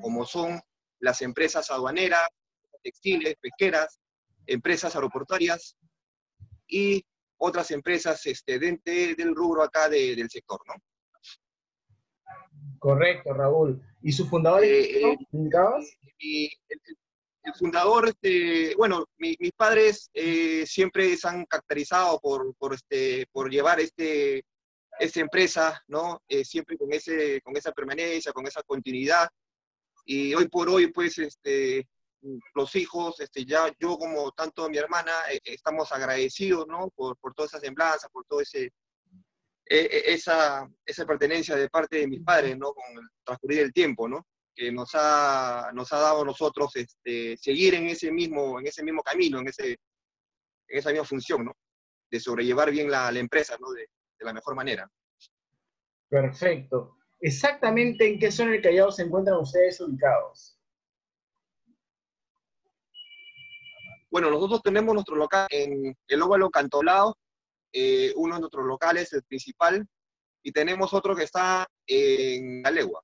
como 0.00 0.24
son 0.24 0.60
las 1.00 1.22
empresas 1.22 1.70
aduaneras, 1.70 2.26
textiles, 2.82 3.36
pesqueras, 3.40 3.98
empresas 4.46 4.94
aeroportuarias 4.94 5.76
y 6.66 7.04
otras 7.38 7.70
empresas 7.70 8.24
este, 8.26 8.58
del 8.58 9.34
rubro 9.34 9.62
acá 9.62 9.88
del 9.88 10.30
sector, 10.30 10.60
¿no? 10.66 10.74
Correcto, 12.78 13.32
Raúl. 13.32 13.82
¿Y 14.02 14.12
su 14.12 14.26
fundador 14.28 14.64
eh, 14.64 15.00
eh 15.00 15.16
el, 17.44 17.54
fundador, 17.54 18.08
este, 18.08 18.74
bueno, 18.76 19.04
mis 19.18 19.52
padres 19.56 20.10
eh, 20.14 20.64
siempre 20.66 21.16
se 21.16 21.28
han 21.28 21.44
caracterizado 21.46 22.18
por, 22.18 22.54
por, 22.56 22.74
este, 22.74 23.26
por 23.30 23.50
llevar 23.50 23.78
este, 23.80 24.44
esta 24.98 25.20
empresa, 25.20 25.82
¿no? 25.86 26.22
Eh, 26.28 26.44
siempre 26.44 26.76
con, 26.76 26.92
ese, 26.92 27.40
con 27.42 27.56
esa 27.56 27.72
permanencia, 27.72 28.32
con 28.32 28.46
esa 28.46 28.62
continuidad. 28.62 29.28
Y 30.06 30.34
hoy 30.34 30.48
por 30.48 30.68
hoy, 30.68 30.86
pues, 30.92 31.18
este, 31.18 31.86
los 32.54 32.74
hijos, 32.76 33.20
este, 33.20 33.44
ya 33.44 33.70
yo 33.78 33.98
como 33.98 34.32
tanto 34.32 34.68
mi 34.68 34.78
hermana, 34.78 35.12
estamos 35.44 35.92
agradecidos, 35.92 36.66
¿no? 36.68 36.90
Por, 36.94 37.16
por 37.18 37.34
toda 37.34 37.46
esa 37.46 37.60
semblanza, 37.60 38.08
por 38.08 38.24
todo 38.24 38.40
ese, 38.40 38.72
e, 39.68 39.78
e, 39.78 40.14
esa, 40.14 40.68
esa 40.84 41.04
pertenencia 41.04 41.56
de 41.56 41.68
parte 41.68 41.98
de 41.98 42.06
mis 42.06 42.22
padres, 42.22 42.56
¿no? 42.56 42.72
Con 42.72 42.84
el 42.98 43.08
transcurrir 43.24 43.58
del 43.58 43.72
tiempo, 43.72 44.08
¿no? 44.08 44.26
Que 44.54 44.70
nos 44.70 44.90
ha, 44.94 45.70
nos 45.74 45.92
ha 45.92 45.98
dado 45.98 46.22
a 46.22 46.24
nosotros 46.24 46.74
este, 46.76 47.36
seguir 47.36 47.74
en 47.74 47.88
ese, 47.88 48.10
mismo, 48.12 48.60
en 48.60 48.66
ese 48.66 48.84
mismo 48.84 49.02
camino, 49.02 49.40
en, 49.40 49.48
ese, 49.48 49.72
en 50.68 50.78
esa 50.78 50.90
misma 50.90 51.04
función, 51.04 51.44
¿no? 51.44 51.52
De 52.10 52.20
sobrellevar 52.20 52.70
bien 52.70 52.90
la, 52.90 53.10
la 53.10 53.18
empresa, 53.18 53.56
¿no? 53.60 53.70
De, 53.72 53.88
de, 54.18 54.24
la 54.24 54.32
mejor 54.32 54.54
manera. 54.54 54.88
Perfecto. 56.08 56.96
¿Exactamente 57.20 58.06
en 58.06 58.18
qué 58.18 58.30
zona 58.30 58.52
del 58.52 58.62
Callao 58.62 58.92
se 58.92 59.02
encuentran 59.02 59.38
ustedes 59.38 59.80
ubicados? 59.80 60.58
Bueno, 64.10 64.30
nosotros 64.30 64.62
tenemos 64.62 64.94
nuestro 64.94 65.16
local 65.16 65.46
en 65.50 65.96
el 66.08 66.22
Óvalo 66.22 66.50
Cantolao, 66.50 67.16
eh, 67.72 68.12
uno 68.16 68.34
de 68.34 68.40
nuestros 68.40 68.64
locales, 68.64 69.12
el 69.12 69.22
principal, 69.24 69.86
y 70.42 70.52
tenemos 70.52 70.94
otro 70.94 71.14
que 71.14 71.24
está 71.24 71.66
en 71.86 72.62
la 72.62 72.70
legua. 72.70 73.02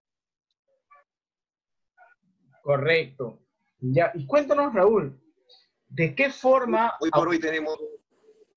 Correcto. 2.62 3.42
Ya, 3.80 4.12
y 4.14 4.26
cuéntanos, 4.26 4.72
Raúl, 4.72 5.20
¿de 5.88 6.14
qué 6.14 6.30
forma... 6.30 6.96
Hoy 7.00 7.10
por 7.10 7.28
hoy 7.28 7.40
tenemos... 7.40 7.76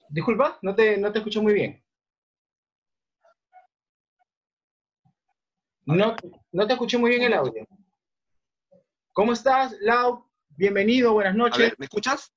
Disculpa, 0.08 0.60
no 0.62 0.76
te, 0.76 0.98
no 0.98 1.12
te 1.12 1.18
escucho 1.20 1.42
muy 1.42 1.54
bien. 1.54 1.85
No, 5.86 6.16
no 6.52 6.66
te 6.66 6.74
escuché 6.74 6.98
muy 6.98 7.12
bien 7.12 7.24
el 7.24 7.34
audio. 7.34 7.68
¿Cómo 9.14 9.34
estás, 9.34 9.76
Lau? 9.82 10.26
Bienvenido, 10.50 11.14
buenas 11.14 11.36
noches. 11.36 11.76
¿Me 11.78 11.86
escuchas? 11.86 12.34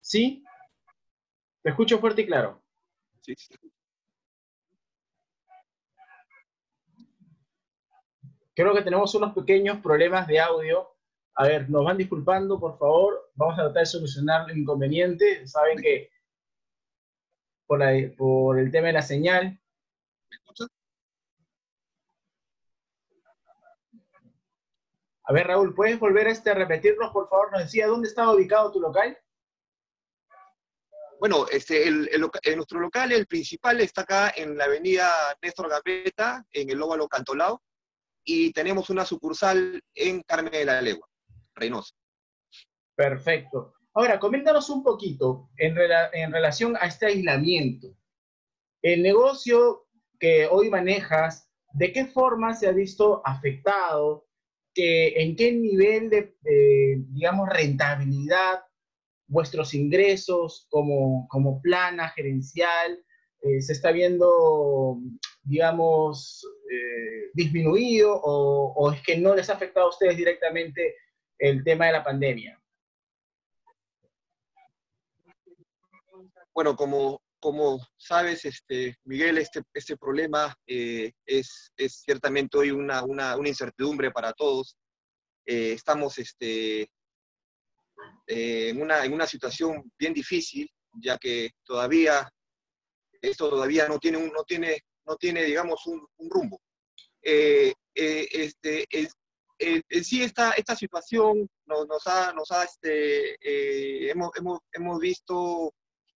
Sí. 0.00 0.44
Te 1.62 1.70
escucho 1.70 1.98
fuerte 1.98 2.22
y 2.22 2.26
claro. 2.26 2.62
Creo 8.54 8.74
que 8.74 8.82
tenemos 8.82 9.12
unos 9.16 9.34
pequeños 9.34 9.78
problemas 9.80 10.28
de 10.28 10.38
audio. 10.38 10.88
A 11.34 11.48
ver, 11.48 11.68
nos 11.68 11.84
van 11.84 11.98
disculpando, 11.98 12.60
por 12.60 12.78
favor. 12.78 13.32
Vamos 13.34 13.54
a 13.54 13.64
tratar 13.64 13.80
de 13.80 13.86
solucionar 13.86 14.48
el 14.48 14.58
inconveniente. 14.58 15.44
Saben 15.48 15.82
que 15.82 16.08
por, 17.66 17.80
por 18.16 18.60
el 18.60 18.70
tema 18.70 18.86
de 18.88 18.92
la 18.92 19.02
señal. 19.02 19.58
A 25.24 25.32
ver, 25.32 25.46
Raúl, 25.46 25.74
¿puedes 25.74 25.98
volver 26.00 26.26
a 26.26 26.32
este, 26.32 26.52
repetirnos, 26.52 27.12
por 27.12 27.28
favor? 27.28 27.52
Nos 27.52 27.62
decía, 27.62 27.86
¿dónde 27.86 28.08
estaba 28.08 28.34
ubicado 28.34 28.72
tu 28.72 28.80
local? 28.80 29.16
Bueno, 31.20 31.46
este, 31.52 31.86
el, 31.86 32.10
nuestro 32.56 32.80
local, 32.80 33.12
el 33.12 33.26
principal, 33.26 33.80
está 33.80 34.02
acá 34.02 34.32
en 34.36 34.56
la 34.58 34.64
avenida 34.64 35.08
Néstor 35.40 35.68
Gaveta, 35.68 36.44
en 36.50 36.68
el 36.68 36.82
Óvalo 36.82 37.06
Cantolao, 37.06 37.62
y 38.24 38.52
tenemos 38.52 38.90
una 38.90 39.04
sucursal 39.04 39.80
en 39.94 40.22
Carmen 40.22 40.52
de 40.52 40.64
la 40.64 40.82
Legua, 40.82 41.08
Reynosa. 41.54 41.94
Perfecto. 42.96 43.74
Ahora, 43.94 44.18
coméntanos 44.18 44.68
un 44.70 44.82
poquito 44.82 45.50
en, 45.56 45.76
en 46.12 46.32
relación 46.32 46.76
a 46.76 46.86
este 46.86 47.06
aislamiento. 47.06 47.96
El 48.82 49.04
negocio 49.04 49.86
que 50.18 50.48
hoy 50.48 50.70
manejas, 50.70 51.48
¿de 51.72 51.92
qué 51.92 52.06
forma 52.06 52.54
se 52.54 52.66
ha 52.66 52.72
visto 52.72 53.22
afectado? 53.24 54.26
Que, 54.74 55.22
¿En 55.22 55.36
qué 55.36 55.52
nivel 55.52 56.08
de, 56.10 56.34
digamos, 57.10 57.48
rentabilidad 57.48 58.60
vuestros 59.26 59.74
ingresos 59.74 60.66
como, 60.70 61.26
como 61.28 61.60
plana 61.62 62.10
gerencial 62.10 63.02
eh, 63.40 63.60
se 63.60 63.72
está 63.72 63.90
viendo, 63.90 64.98
digamos, 65.42 66.46
eh, 66.70 67.30
disminuido 67.32 68.14
o, 68.14 68.72
o, 68.76 68.92
es 68.92 69.02
que 69.02 69.16
no 69.16 69.34
les 69.34 69.50
ha 69.50 69.54
afectado 69.54 69.86
a 69.86 69.90
ustedes 69.90 70.16
directamente 70.16 70.94
el 71.38 71.64
tema 71.64 71.86
de 71.86 71.92
la 71.92 72.04
pandemia? 72.04 72.62
Bueno, 76.54 76.76
como, 76.76 77.21
como 77.42 77.84
sabes, 77.96 78.44
este, 78.44 78.96
Miguel, 79.02 79.36
este, 79.36 79.62
este 79.74 79.96
problema 79.96 80.54
eh, 80.64 81.10
es, 81.26 81.72
es, 81.76 82.02
ciertamente 82.04 82.56
hoy 82.56 82.70
una, 82.70 83.02
una, 83.02 83.36
una 83.36 83.48
incertidumbre 83.48 84.12
para 84.12 84.32
todos. 84.32 84.76
estamos 85.44 86.18
este, 86.18 86.88
eh, 88.26 88.68
en, 88.68 88.80
una, 88.80 89.04
en 89.04 89.12
una 89.12 89.26
situación 89.26 89.90
bien 89.98 90.14
difícil, 90.14 90.70
ya 91.02 91.18
que 91.18 91.50
todavía 91.64 92.30
esto 93.20 93.48
todavía 93.48 93.88
no 93.88 93.98
tiene, 93.98 94.18
un, 94.18 94.32
no 94.32 94.44
tiene, 94.44 94.80
no 95.04 95.16
tiene 95.16 95.44
digamos, 95.44 95.84
un, 95.86 96.06
rumbo. 96.30 96.60
Eh, 97.22 97.72
eh, 97.94 98.28
este, 98.32 98.86
en 99.58 100.04
sí 100.04 100.22
esta, 100.22 100.52
esta 100.52 100.74
situación 100.74 101.48
nos, 101.66 101.86
nos 101.86 102.06
ha, 102.06 102.32
nos 102.32 102.50
ha 102.50 102.64
este, 102.64 104.10
hemos, 104.10 104.30
hemos, 104.36 104.60
hemos, 104.72 104.98
visto 104.98 105.72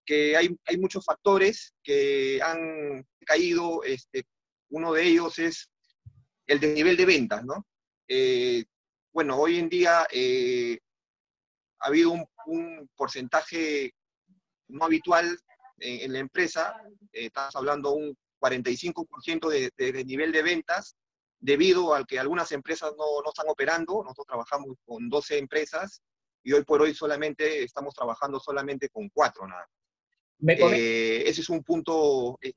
que 0.05 0.37
hay, 0.37 0.55
hay, 0.65 0.77
muchos 0.77 1.03
factores 1.03 1.73
que 1.83 2.39
han 2.41 3.05
caído. 3.25 3.83
Este, 3.83 4.23
uno 4.69 4.93
de 4.93 5.03
ellos 5.03 5.39
es 5.39 5.69
el 6.47 6.59
desnivel 6.59 6.97
de 6.97 7.05
ventas, 7.05 7.43
¿no? 7.43 7.65
bueno, 9.11 9.37
hoy 9.37 9.57
en 9.57 9.69
día 9.69 10.01
ha 10.01 11.87
habido 11.87 12.11
un, 12.11 12.89
porcentaje 12.95 13.93
no 14.67 14.85
habitual 14.85 15.37
en, 15.79 16.13
la 16.13 16.19
empresa, 16.19 16.75
eh, 17.11 17.27
estamos 17.27 17.55
hablando 17.55 17.91
un 17.91 18.17
45% 18.39 19.49
de, 19.49 19.71
de, 19.77 20.05
nivel 20.05 20.31
de 20.31 20.43
ventas, 20.43 20.95
debido 21.39 21.93
al 21.93 22.05
que 22.05 22.19
algunas 22.19 22.51
empresas 22.51 22.93
no, 22.97 23.21
no, 23.23 23.29
están 23.29 23.49
operando. 23.49 24.03
Nosotros 24.03 24.27
trabajamos 24.27 24.77
con 24.85 25.09
12 25.09 25.37
empresas 25.37 26.01
y 26.43 26.53
hoy 26.53 26.63
por 26.63 26.81
hoy 26.81 26.93
solamente 26.93 27.63
estamos 27.63 27.93
trabajando 27.93 28.39
solamente 28.39 28.89
con 28.89 29.09
cuatro 29.09 29.47
nada. 29.47 29.67
Eh, 30.47 31.23
ese 31.25 31.41
es 31.41 31.49
un 31.49 31.63
punto 31.63 32.37
eh, 32.41 32.53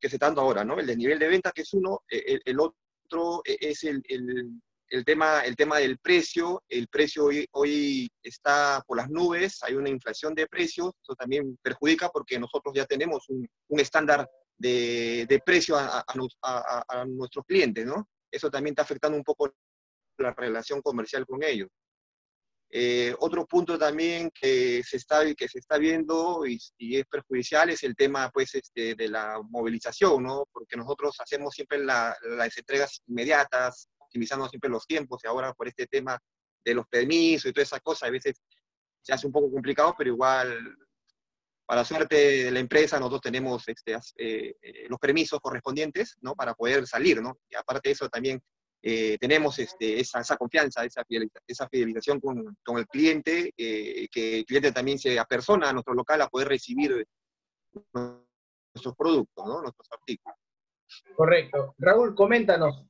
que 0.00 0.08
se 0.08 0.16
está 0.16 0.26
dando 0.26 0.42
ahora, 0.42 0.64
¿no? 0.64 0.78
El 0.78 0.86
de 0.86 0.96
nivel 0.96 1.18
de 1.18 1.28
ventas, 1.28 1.52
que 1.52 1.62
es 1.62 1.72
uno, 1.74 2.02
el, 2.08 2.42
el 2.44 2.60
otro 2.60 3.42
es 3.44 3.84
el, 3.84 4.02
el, 4.08 4.60
el 4.92 5.04
tema, 5.06 5.40
el 5.40 5.56
tema 5.56 5.78
del 5.78 5.98
precio, 5.98 6.62
el 6.68 6.86
precio 6.88 7.24
hoy, 7.24 7.48
hoy, 7.52 8.10
está 8.22 8.84
por 8.86 8.98
las 8.98 9.08
nubes, 9.08 9.62
hay 9.62 9.74
una 9.74 9.88
inflación 9.88 10.34
de 10.34 10.46
precios, 10.46 10.92
eso 11.02 11.14
también 11.14 11.58
perjudica 11.62 12.10
porque 12.10 12.38
nosotros 12.38 12.74
ya 12.74 12.84
tenemos 12.84 13.26
un, 13.30 13.48
un 13.68 13.80
estándar 13.80 14.28
de, 14.58 15.24
de 15.26 15.38
precio 15.40 15.76
a, 15.76 16.04
a, 16.06 16.84
a, 16.88 17.04
nuestros 17.06 17.44
clientes, 17.46 17.86
¿no? 17.86 18.06
Eso 18.30 18.50
también 18.50 18.72
está 18.72 18.82
afectando 18.82 19.16
un 19.16 19.24
poco 19.24 19.50
la 20.18 20.32
relación 20.34 20.82
comercial 20.82 21.24
con 21.24 21.42
ellos. 21.42 21.68
Eh, 22.74 23.14
otro 23.18 23.44
punto 23.46 23.78
también 23.78 24.30
que 24.30 24.82
se 24.82 24.96
está, 24.96 25.22
que 25.34 25.46
se 25.46 25.58
está 25.58 25.76
viendo 25.76 26.46
y, 26.46 26.58
y, 26.78 26.96
es 26.96 27.04
perjudicial 27.04 27.68
es 27.68 27.82
el 27.82 27.94
tema 27.94 28.30
pues, 28.30 28.54
este, 28.54 28.94
de 28.94 29.08
la 29.08 29.42
movilización, 29.50 30.22
¿no? 30.22 30.46
porque 30.50 30.78
nosotros 30.78 31.14
hacemos 31.20 31.52
siempre 31.54 31.84
la, 31.84 32.16
las 32.22 32.56
entregas 32.56 33.02
inmediatas, 33.06 33.88
optimizando 33.98 34.48
siempre 34.48 34.70
los 34.70 34.86
tiempos 34.86 35.20
y 35.22 35.26
ahora 35.26 35.52
por 35.52 35.68
este 35.68 35.86
tema 35.86 36.18
de 36.64 36.74
los 36.74 36.86
permisos 36.86 37.50
y 37.50 37.52
toda 37.52 37.64
esa 37.64 37.80
cosa, 37.80 38.06
a 38.06 38.10
veces 38.10 38.40
se 39.02 39.12
hace 39.12 39.26
un 39.26 39.34
poco 39.34 39.52
complicado, 39.52 39.94
pero 39.98 40.08
igual, 40.08 40.74
para 41.66 41.84
suerte 41.84 42.44
de 42.44 42.50
la 42.50 42.60
empresa, 42.60 42.98
nosotros 42.98 43.20
tenemos 43.20 43.68
este, 43.68 43.92
eh, 44.16 44.56
eh, 44.62 44.86
los 44.88 44.98
permisos 44.98 45.40
correspondientes, 45.40 46.16
¿no? 46.20 46.34
Para 46.34 46.54
poder 46.54 46.86
salir, 46.86 47.20
¿no? 47.20 47.36
Y 47.50 47.56
aparte 47.56 47.88
de 47.88 47.92
eso 47.92 48.08
también 48.08 48.40
eh, 48.82 49.16
tenemos 49.18 49.58
este, 49.58 50.00
esa, 50.00 50.36
confianza, 50.36 50.84
esa, 50.84 51.04
esa 51.46 51.68
fidelización 51.68 52.20
con, 52.20 52.78
el 52.78 52.86
cliente, 52.88 53.52
que 53.56 54.38
el 54.38 54.44
cliente 54.44 54.72
también 54.72 54.98
se 54.98 55.18
apersona 55.18 55.70
a 55.70 55.72
nuestro 55.72 55.94
local 55.94 56.20
a 56.20 56.28
poder 56.28 56.48
recibir 56.48 57.06
nuestros 57.94 58.96
productos, 58.96 59.46
¿no? 59.46 59.62
Nuestros 59.62 59.88
artículos. 59.90 60.36
Correcto. 61.16 61.74
Raúl, 61.78 62.14
coméntanos, 62.14 62.86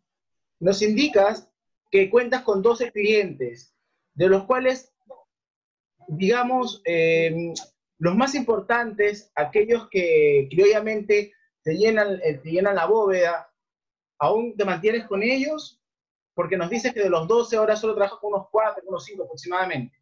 nos 0.60 0.82
indicas 0.82 1.48
que 1.90 2.08
cuentas 2.08 2.42
con 2.42 2.62
12 2.62 2.90
clientes, 2.92 3.74
de 4.14 4.28
los 4.28 4.44
cuales, 4.44 4.94
digamos, 6.08 6.80
em, 6.84 7.52
los 7.98 8.16
más 8.16 8.34
importantes, 8.34 9.30
aquellos 9.34 9.88
que, 9.90 10.48
obviamente 10.52 11.32
te 11.62 11.72
eh, 11.72 12.40
te 12.42 12.50
llenan 12.50 12.74
la 12.74 12.86
bóveda, 12.86 13.52
¿aún 14.18 14.56
te 14.56 14.64
mantienes 14.64 15.06
con 15.06 15.22
ellos? 15.22 15.81
Porque 16.34 16.56
nos 16.56 16.70
dices 16.70 16.94
que 16.94 17.02
de 17.02 17.10
los 17.10 17.28
12 17.28 17.56
ahora 17.56 17.76
solo 17.76 17.94
trabajas 17.94 18.18
con 18.18 18.32
unos 18.32 18.48
4, 18.50 18.84
unos 18.86 19.04
5 19.04 19.24
aproximadamente. 19.24 19.98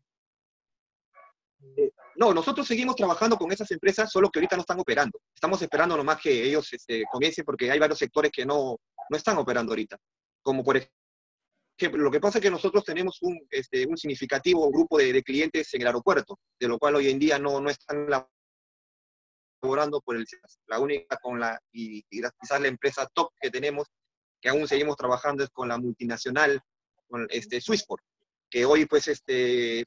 Eh, 1.77 1.91
no, 2.17 2.33
nosotros 2.33 2.67
seguimos 2.67 2.97
trabajando 2.97 3.37
con 3.37 3.51
esas 3.53 3.71
empresas, 3.71 4.11
solo 4.11 4.31
que 4.31 4.39
ahorita 4.39 4.57
no 4.57 4.63
están 4.63 4.81
operando. 4.81 5.21
Estamos 5.35 5.61
esperando 5.63 5.97
nomás 5.97 6.21
que 6.21 6.45
ellos 6.45 6.73
este, 6.73 7.05
comiencen 7.11 7.45
porque 7.45 7.71
hay 7.71 7.79
varios 7.79 7.99
sectores 7.99 8.31
que 8.33 8.45
no, 8.47 8.77
no 9.09 9.17
están 9.17 9.39
operando 9.39 9.73
ahorita. 9.73 9.97
Como 10.43 10.65
por 10.65 10.77
ejemplo, 10.77 12.03
lo 12.03 12.11
que 12.11 12.21
pasa 12.21 12.39
es 12.39 12.43
que 12.43 12.51
nosotros 12.51 12.85
tenemos 12.85 13.19
un, 13.23 13.41
este, 13.51 13.87
un 13.87 13.97
significativo 13.97 14.71
grupo 14.71 14.99
de, 14.99 15.23
clientes 15.23 15.73
en 15.75 15.83
el 15.83 15.87
aeropuerto, 15.89 16.39
de 16.59 16.69
lo 16.69 16.79
cual 16.79 16.97
hoy 16.97 17.11
en 17.11 17.19
día 17.19 17.39
no, 17.39 17.61
no 17.61 17.71
están 17.71 18.07
laborando 19.63 20.01
por 20.01 20.17
el 20.17 20.27
La 20.67 20.79
única 20.79 21.17
con 21.19 21.41
la, 21.41 21.61
y, 21.73 22.03
quizás 22.03 22.61
la 22.61 22.69
empresa 22.69 23.09
top 23.13 23.33
que 23.41 23.51
tenemos, 23.51 23.87
que 24.41 24.49
aún 24.49 24.67
seguimos 24.67 24.97
trabajando 24.97 25.45
es 25.45 25.51
con 25.51 25.69
la 25.69 25.79
multinacional, 25.79 26.61
con 27.09 27.27
este, 27.31 27.61
Swissport, 27.61 28.03
que 28.49 28.65
hoy 28.65 28.87
pues 28.87 29.09
este, 29.09 29.85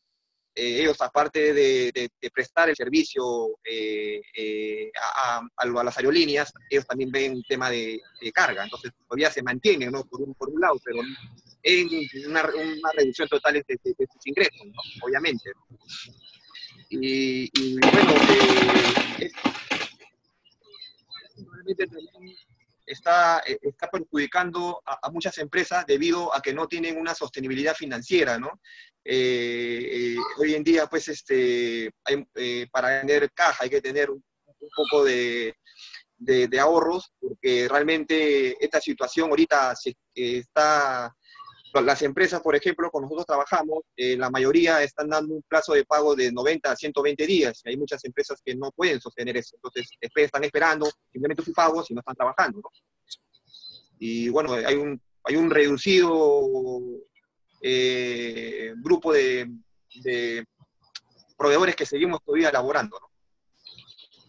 eh, 0.55 0.81
ellos, 0.81 1.01
aparte 1.01 1.51
de, 1.51 2.09
prestar 2.31 2.69
el 2.69 2.75
servicio 2.75 3.57
eh, 3.63 4.21
eh, 4.35 4.91
a, 4.95 5.65
las 5.65 5.97
aerolíneas, 5.97 6.53
ellos 6.69 6.85
también 6.85 7.11
ven 7.11 7.44
tema 7.47 7.71
de, 7.71 8.00
carga. 8.31 8.63
Entonces, 8.63 8.91
todavía 9.07 9.31
se 9.31 9.41
mantiene, 9.41 9.89
¿no? 9.89 10.03
Por 10.05 10.21
un, 10.21 10.35
por 10.35 10.50
un 10.50 10.61
lado, 10.61 10.79
pero 10.83 11.00
en 11.63 11.89
una, 12.29 12.44
reducción 12.44 13.27
total 13.27 13.63
de, 13.67 13.79
sus 14.13 14.27
ingresos, 14.27 14.61
obviamente. 15.01 15.51
Y, 16.89 17.79
bueno, 17.79 18.13
está, 22.85 23.41
está 23.45 23.89
perjudicando 23.89 24.81
a, 24.85 25.00
a, 25.07 25.12
muchas 25.12 25.38
empresas 25.38 25.85
debido 25.85 26.35
a 26.35 26.41
que 26.41 26.53
no 26.53 26.68
tienen 26.68 26.97
una 26.97 27.15
sostenibilidad 27.15 27.75
financiera, 27.75 28.38
¿no? 28.38 28.59
Eh, 29.06 30.15
eh, 30.15 30.18
hoy 30.38 30.56
en 30.56 30.63
día, 30.63 30.88
pues, 30.88 31.09
este, 31.09 31.88
eh, 31.88 32.68
para 32.71 33.01
tener 33.01 33.31
caja 33.33 33.65
hay 33.65 33.69
que 33.69 33.81
tener 33.81 34.09
un, 34.09 34.24
poco 34.75 35.03
de, 35.03 35.53
de, 36.18 36.59
ahorros, 36.59 37.12
porque 37.19 37.68
realmente 37.69 38.56
esta 38.63 38.80
situación 38.80 39.29
ahorita 39.29 39.75
se, 39.75 39.94
está, 40.15 41.13
las 41.81 42.02
empresas, 42.02 42.42
por 42.42 42.56
ejemplo, 42.56 42.92
con 42.92 43.04
nosotros 43.04 43.25
trabajamos, 43.25 43.84
la 43.96 44.30
mayoría 44.30 44.84
están 44.84 45.10
dando 45.10 45.36
un 45.36 45.44
plazo 45.48 45.74
de 45.74 45.86
pago 45.86 46.16
de 46.16 46.31
90 46.31 46.72
a 46.72 46.75
120 46.75 47.25
días. 47.25 47.62
Hay 47.66 47.78
muchas 47.78 48.04
empresas 48.06 48.42
que 48.44 48.56
no 48.56 48.72
pueden 48.72 49.02
sostener 49.02 49.38
eso. 49.38 49.56
Entonces, 49.56 49.90
están 50.00 50.44
esperando 50.44 50.88
simplemente 51.12 51.44
su 51.44 51.54
pago 51.54 51.84
si 51.84 51.94
no 51.94 52.02
están 52.02 52.16
trabajando. 52.16 52.62
Y 53.98 54.30
bueno, 54.30 54.54
hay 54.54 54.75
un, 54.75 55.02
hay 55.24 55.36
un 55.36 55.50
reducido 55.50 56.42
eh, 57.62 58.74
grupo 58.84 59.14
de, 59.14 59.50
proveedores 61.38 61.75
que 61.75 61.86
seguimos 61.86 62.22
todavía 62.24 62.50
elaborando. 62.50 63.00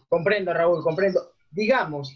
Comprendo, 0.07 0.53
Raúl, 0.53 0.81
comprendo. 0.81 1.33
Digamos, 1.51 2.13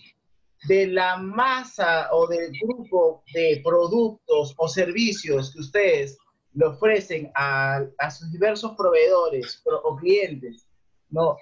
de 0.67 0.88
la 0.88 1.17
masa 1.17 2.09
o 2.11 2.27
del 2.27 2.51
grupo 2.59 3.23
de 3.33 3.61
productos 3.63 4.53
o 4.57 4.67
servicios 4.67 5.53
que 5.53 5.59
ustedes 5.59 6.17
le 6.53 6.65
ofrecen 6.65 7.31
a, 7.35 7.85
sus 8.09 8.31
diversos 8.31 8.75
proveedores 8.75 9.61
o 9.65 9.95
clientes, 9.95 10.67
¿no? 11.09 11.38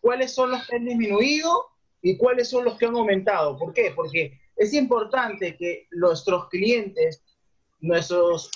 ¿Cuáles 0.00 0.34
son 0.34 0.50
los 0.50 0.66
que 0.66 0.76
han 0.76 0.84
disminuido 0.84 1.64
y 2.02 2.16
cuáles 2.16 2.48
son 2.48 2.64
los 2.64 2.76
que 2.76 2.86
han 2.86 2.96
aumentado? 2.96 3.56
¿Por 3.58 3.72
qué? 3.72 3.92
Porque 3.94 4.38
es 4.56 4.74
importante 4.74 5.56
que 5.56 5.86
nuestros 5.92 6.48
clientes, 6.48 7.22
nuestros 7.80 8.50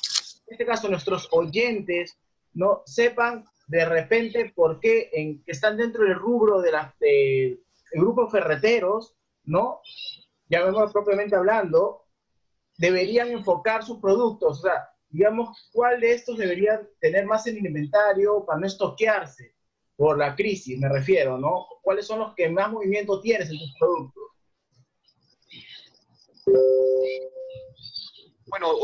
en 0.46 0.54
este 0.54 0.66
caso 0.66 0.88
nuestros 0.88 1.28
oyentes, 1.30 2.18
no 2.52 2.82
sepan 2.84 3.44
de 3.68 3.84
repente 3.86 4.52
por 4.54 4.80
qué 4.80 5.08
en, 5.12 5.42
están 5.46 5.78
dentro 5.78 6.04
del 6.04 6.14
rubro 6.14 6.60
de 6.60 6.72
la, 6.72 6.94
de, 7.00 7.58
grupo 7.94 8.28
ferreteros, 8.28 9.14
¿no? 9.44 9.80
Ya 10.48 10.64
vemos 10.64 10.92
propiamente 10.92 11.36
hablando, 11.36 12.06
deberían 12.78 13.28
enfocar 13.28 13.84
sus 13.84 13.98
productos, 13.98 14.58
o 14.58 14.62
sea, 14.62 14.88
digamos, 15.08 15.70
cuál 15.72 16.00
de 16.00 16.12
estos 16.12 16.38
deberían 16.38 16.88
tener 17.00 17.26
más 17.26 17.46
en 17.46 17.58
el 17.58 17.66
inventario 17.66 18.44
para 18.44 18.60
no 18.60 18.66
estoquearse 18.66 19.54
por 19.96 20.18
la 20.18 20.34
crisis, 20.34 20.78
me 20.78 20.88
refiero, 20.88 21.38
¿no? 21.38 21.66
¿Cuáles 21.82 22.06
son 22.06 22.20
los 22.20 22.34
que 22.34 22.48
más 22.48 22.70
movimiento 22.72 23.20
tienes 23.20 23.50
en 23.50 23.58
tus 23.58 23.74
productos? 23.78 24.22
bueno, 28.52 28.74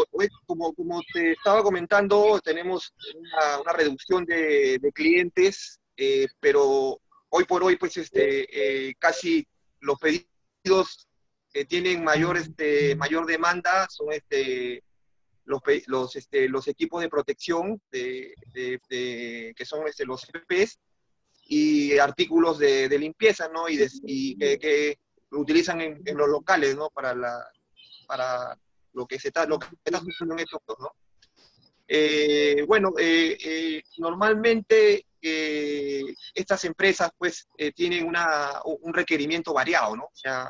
como, 0.47 0.73
como 0.75 1.03
te 1.13 1.33
estaba 1.33 1.63
comentando, 1.63 2.41
tenemos 2.43 2.95
una, 3.15 3.73
reducción 3.75 4.25
de, 4.25 4.81
clientes, 4.95 5.79
eh, 5.97 6.27
pero 6.41 6.99
hoy 7.29 7.45
por 7.45 7.63
hoy, 7.63 7.77
pues, 7.77 7.99
este, 7.99 8.89
eh, 8.89 8.95
casi 8.99 9.47
los 9.81 9.99
pedidos 9.99 10.28
que 11.53 11.65
tienen 11.65 12.05
mayor, 12.05 12.37
este, 12.37 12.95
mayor 12.97 13.27
demanda 13.27 13.89
son 13.91 14.13
este, 14.13 14.83
los, 15.45 15.61
los, 15.87 16.17
este, 16.17 16.49
los 16.49 16.69
equipos 16.69 17.01
de 17.01 17.09
protección 17.09 17.81
de, 17.91 18.35
que 18.53 19.65
son 19.65 19.87
este, 19.87 20.05
los 20.05 20.29
EPPs 20.29 20.79
y 21.51 21.99
artículos 21.99 22.59
de, 22.59 22.99
limpieza, 22.99 23.49
¿no? 23.49 23.69
Y, 23.69 23.79
y 24.05 24.37
que, 24.37 24.59
que, 24.59 24.99
utilizan 25.31 25.81
en, 25.81 26.01
en, 26.07 26.17
los 26.17 26.29
locales, 26.29 26.75
¿no? 26.77 26.89
Para 26.89 27.15
la, 27.15 27.45
para 28.07 28.59
lo 28.93 29.07
que 29.07 29.19
se 29.19 29.29
está, 29.29 29.45
lo 29.47 29.59
que 29.59 29.69
está 29.85 30.01
sucediendo 30.01 30.35
en 30.35 30.41
estos 30.41 30.61
dos, 30.67 30.79
¿no? 30.81 30.91
Eh, 31.91 32.65
bueno, 32.67 32.93
eh, 32.99 33.39
eh, 33.41 33.83
normalmente 33.97 35.07
estas 36.35 36.65
empresas 36.65 37.11
pues 37.19 37.49
tienen 37.75 38.07
un 38.07 38.95
requerimiento 38.95 39.53
variado, 39.53 39.97
¿no? 39.97 40.05
O 40.05 40.17
sea, 40.17 40.49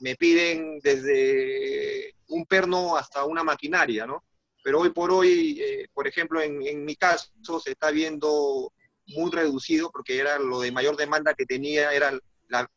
me 0.00 0.16
piden 0.16 0.80
desde 0.80 2.14
un 2.28 2.44
perno 2.44 2.96
hasta 2.96 3.24
una 3.24 3.42
maquinaria, 3.42 4.06
¿no? 4.06 4.22
Pero 4.62 4.80
hoy 4.80 4.90
por 4.90 5.10
hoy, 5.10 5.88
por 5.94 6.06
ejemplo, 6.06 6.42
en, 6.42 6.84
mi 6.84 6.94
caso 6.94 7.30
se 7.58 7.72
está 7.72 7.90
viendo 7.90 8.72
muy 9.06 9.30
reducido 9.30 9.90
porque 9.90 10.18
era 10.18 10.38
lo 10.38 10.60
de 10.60 10.72
mayor 10.72 10.96
demanda 10.96 11.34
que 11.34 11.46
tenía, 11.46 11.92
era 11.92 12.12
la, 12.48 12.70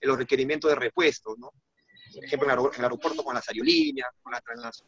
los 0.00 0.18
requerimientos 0.18 0.70
de 0.70 0.76
repuestos, 0.76 1.38
¿no? 1.38 1.52
por 2.14 2.24
ejemplo, 2.24 2.72
en 2.72 2.78
el 2.78 2.84
aeropuerto 2.84 3.22
con 3.22 3.34
las 3.34 3.48
aerolíneas, 3.48 4.08
con 4.22 4.32
las. 4.32 4.82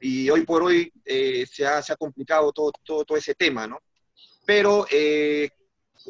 Y 0.00 0.28
hoy 0.30 0.44
por 0.44 0.62
hoy 0.62 0.92
eh, 1.04 1.46
se, 1.50 1.66
ha, 1.66 1.82
se, 1.82 1.92
ha, 1.92 1.96
complicado 1.96 2.52
todo, 2.52 2.72
todo, 2.84 3.04
todo, 3.04 3.18
ese 3.18 3.34
tema, 3.34 3.66
¿no? 3.66 3.78
Pero 4.46 4.86
eh, 4.90 5.48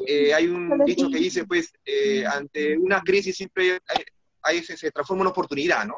eh, 0.05 0.33
hay 0.33 0.47
un 0.47 0.83
dicho 0.85 1.09
que 1.09 1.17
dice, 1.17 1.45
pues, 1.45 1.71
ante 2.27 2.77
una 2.77 3.01
crisis 3.01 3.35
siempre 3.35 3.79
hay, 4.43 4.61
se, 4.61 4.91
transforma 4.91 5.19
en 5.19 5.21
una 5.21 5.29
oportunidad, 5.31 5.85
¿no? 5.85 5.97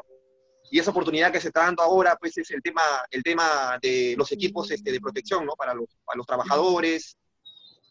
Y 0.70 0.78
esa 0.78 0.90
oportunidad 0.90 1.32
que 1.32 1.40
se 1.40 1.48
está 1.48 1.64
dando 1.64 1.82
ahora, 1.82 2.16
pues, 2.20 2.36
es 2.38 2.50
el 2.50 2.62
tema, 2.62 2.82
el 3.10 3.22
tema 3.22 3.78
de 3.82 4.14
los 4.16 4.30
equipos 4.32 4.70
este, 4.70 4.92
de 4.92 5.00
protección, 5.00 5.44
¿no? 5.44 5.54
Para 5.54 5.74
los, 5.74 5.88
para 6.04 6.16
los 6.16 6.26
trabajadores, 6.26 7.16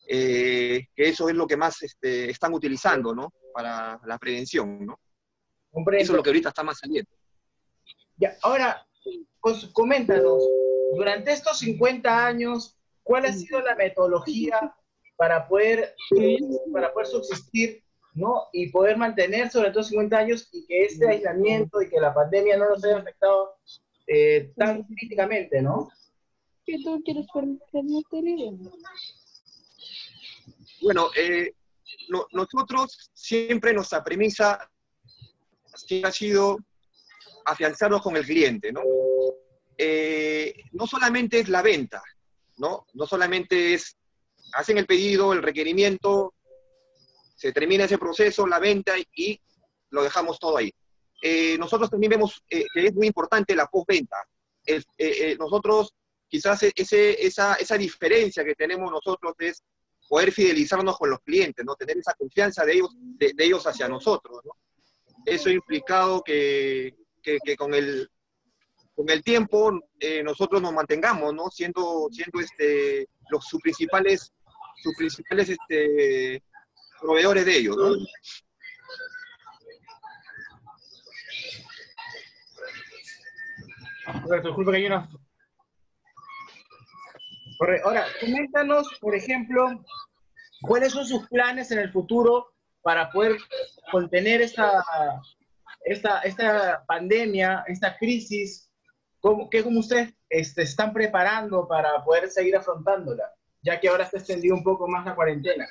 que 0.07 0.87
eso 0.95 1.27
es 1.27 1.35
lo 1.35 1.45
que 1.45 1.57
más 1.57 1.81
este, 1.81 2.29
están 2.29 2.53
utilizando, 2.53 3.13
¿no? 3.13 3.33
Para 3.53 3.99
la 4.05 4.17
prevención, 4.17 4.85
¿no? 4.85 4.99
Eso 5.93 6.11
es 6.13 6.17
lo 6.17 6.23
que 6.23 6.29
ahorita 6.29 6.49
está 6.49 6.63
más 6.63 6.79
saliendo. 6.79 7.11
Ya, 8.17 8.35
ahora, 8.41 8.86
pues, 9.41 9.65
coméntanos, 9.73 10.43
durante 10.95 11.31
estos 11.31 11.59
50 11.59 12.25
años, 12.25 12.77
¿cuál 13.03 13.25
ha 13.25 13.33
sido 13.33 13.61
la 13.61 13.75
metodología 13.75 14.75
para 15.15 15.47
poder, 15.47 15.95
para 16.71 16.93
poder 16.93 17.07
subsistir 17.07 17.83
¿no? 18.13 18.47
y 18.53 18.69
poder 18.69 18.97
mantener 18.97 19.49
sobre 19.49 19.69
estos 19.69 19.87
50 19.89 20.17
años 20.17 20.49
y 20.51 20.65
que 20.65 20.85
este 20.85 21.07
aislamiento 21.07 21.81
y 21.81 21.89
que 21.89 21.99
la 21.99 22.13
pandemia 22.13 22.57
no 22.57 22.69
nos 22.69 22.83
haya 22.83 22.97
afectado 22.97 23.55
eh, 24.07 24.51
tan 24.55 24.83
críticamente, 24.83 25.61
¿no? 25.61 25.89
¿Qué 26.65 26.77
tú 26.83 27.01
quieres 27.03 27.27
Bueno, 30.81 31.09
eh, 31.17 31.53
nosotros 32.31 33.11
siempre 33.13 33.73
nuestra 33.73 34.03
premisa 34.03 34.69
ha 36.03 36.11
sido 36.11 36.57
afianzarnos 37.47 38.01
con 38.01 38.15
el 38.17 38.25
cliente, 38.25 38.71
¿no? 38.71 38.81
Eh, 39.77 40.53
no 40.73 40.85
solamente 40.85 41.39
es 41.39 41.49
la 41.49 41.61
venta, 41.61 42.03
¿no? 42.57 42.85
No 42.93 43.07
solamente 43.07 43.73
es, 43.73 43.95
hacen 44.53 44.77
el 44.77 44.85
pedido, 44.85 45.33
el 45.33 45.41
requerimiento, 45.41 46.33
se 47.35 47.53
termina 47.53 47.85
ese 47.85 47.97
proceso, 47.97 48.45
la 48.47 48.59
venta 48.59 48.93
y 49.15 49.39
lo 49.91 50.03
dejamos 50.03 50.39
todo 50.39 50.57
ahí. 50.57 50.73
Eh, 51.21 51.57
nosotros 51.57 51.89
también 51.89 52.11
vemos 52.11 52.43
eh, 52.49 52.65
que 52.73 52.87
es 52.87 52.93
muy 52.93 53.07
importante 53.07 53.55
la 53.55 53.67
postventa, 53.67 54.17
nosotros, 55.39 55.93
quizás 56.27 56.63
e, 56.63 56.73
esa, 56.75 57.53
esa 57.53 57.77
diferencia 57.77 58.43
que 58.43 58.55
tenemos 58.55 58.91
nosotros 58.91 59.33
es 59.39 59.63
poder 60.09 60.33
fidelizarnos 60.33 60.97
con 60.97 61.09
los 61.11 61.19
clientes, 61.21 61.63
¿no? 61.65 61.75
Tener 61.75 61.97
esa 61.97 62.13
confianza 62.13 62.65
de 62.65 62.73
ellos, 62.73 62.89
de, 62.93 63.33
ellos 63.37 63.65
hacia 63.65 63.87
nosotros, 63.87 64.41
¿no? 64.43 64.51
Eso 65.25 65.47
ha 65.49 65.53
implicado 65.53 66.21
que, 66.23 66.95
que, 67.43 67.55
con, 67.57 67.73
el, 67.73 68.09
con 68.95 69.09
el 69.09 69.23
tiempo 69.23 69.79
eh, 69.99 70.23
nosotros 70.23 70.61
nos 70.61 70.73
mantengamos, 70.73 71.33
¿no? 71.33 71.49
Siendo, 71.49 72.07
siendo 72.11 72.39
este, 72.39 73.07
los, 73.29 73.45
sus 73.45 73.61
principales, 73.61 74.31
sus 74.81 74.95
principales 74.95 75.49
este, 75.49 76.41
proveedores 77.01 77.45
de 77.45 77.57
ellos, 77.57 77.75
¿no? 77.75 77.95
disculpa 84.41 84.71
que 84.71 84.77
hay 84.77 84.87
Ahora, 87.83 88.05
coméntanos, 88.21 88.87
por 89.01 89.15
ejemplo, 89.15 89.83
cuáles 90.61 90.93
son 90.93 91.05
sus 91.05 91.27
planes 91.27 91.71
en 91.71 91.79
el 91.79 91.91
futuro 91.91 92.53
para 92.81 93.09
poder 93.11 93.37
contener 93.91 94.41
esta, 94.41 94.83
esta, 95.81 96.19
esta 96.21 96.83
pandemia, 96.85 97.63
esta 97.67 97.97
crisis, 97.97 98.69
¿Cómo, 99.19 99.49
¿qué 99.49 99.63
como 99.63 99.79
ustedes 99.79 100.13
este, 100.29 100.61
están 100.61 100.93
preparando 100.93 101.67
para 101.67 102.03
poder 102.03 102.29
seguir 102.29 102.55
afrontándola, 102.55 103.33
ya 103.61 103.79
que 103.79 103.89
ahora 103.89 104.03
está 104.03 104.19
extendido 104.19 104.55
un 104.55 104.63
poco 104.63 104.87
más 104.87 105.05
la 105.05 105.15
cuarentena? 105.15 105.67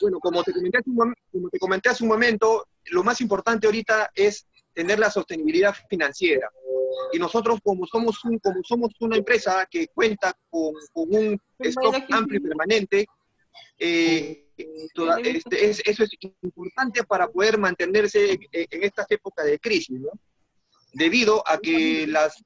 Bueno, 0.00 0.18
como 0.20 0.42
te 0.42 0.52
comenté 0.52 0.78
como 0.82 1.48
te 1.50 1.58
comenté 1.58 1.88
hace 1.88 2.04
un 2.04 2.10
momento, 2.10 2.66
lo 2.86 3.02
más 3.02 3.20
importante 3.20 3.66
ahorita 3.66 4.10
es 4.14 4.46
tener 4.74 4.98
la 4.98 5.10
sostenibilidad 5.10 5.74
financiera 5.88 6.48
y 7.12 7.18
nosotros 7.18 7.60
como 7.62 7.86
somos, 7.86 8.24
un, 8.24 8.38
como 8.38 8.60
somos 8.62 8.92
una 9.00 9.16
empresa 9.16 9.66
que 9.70 9.88
cuenta 9.88 10.34
con, 10.48 10.74
un 10.94 11.40
stock 11.58 11.96
amplio 12.10 12.38
y 12.38 12.42
permanente, 12.42 13.06
eh, 13.78 14.46
este, 14.56 15.70
eso 15.70 16.04
es 16.04 16.10
importante 16.42 17.04
para 17.04 17.28
poder 17.28 17.58
mantenerse 17.58 18.32
en, 18.52 18.82
estas 18.82 19.06
épocas 19.10 19.46
de 19.46 19.58
crisis, 19.58 19.98
¿no? 19.98 20.10
Debido 20.92 21.42
a 21.48 21.58
que 21.58 22.06
las, 22.06 22.42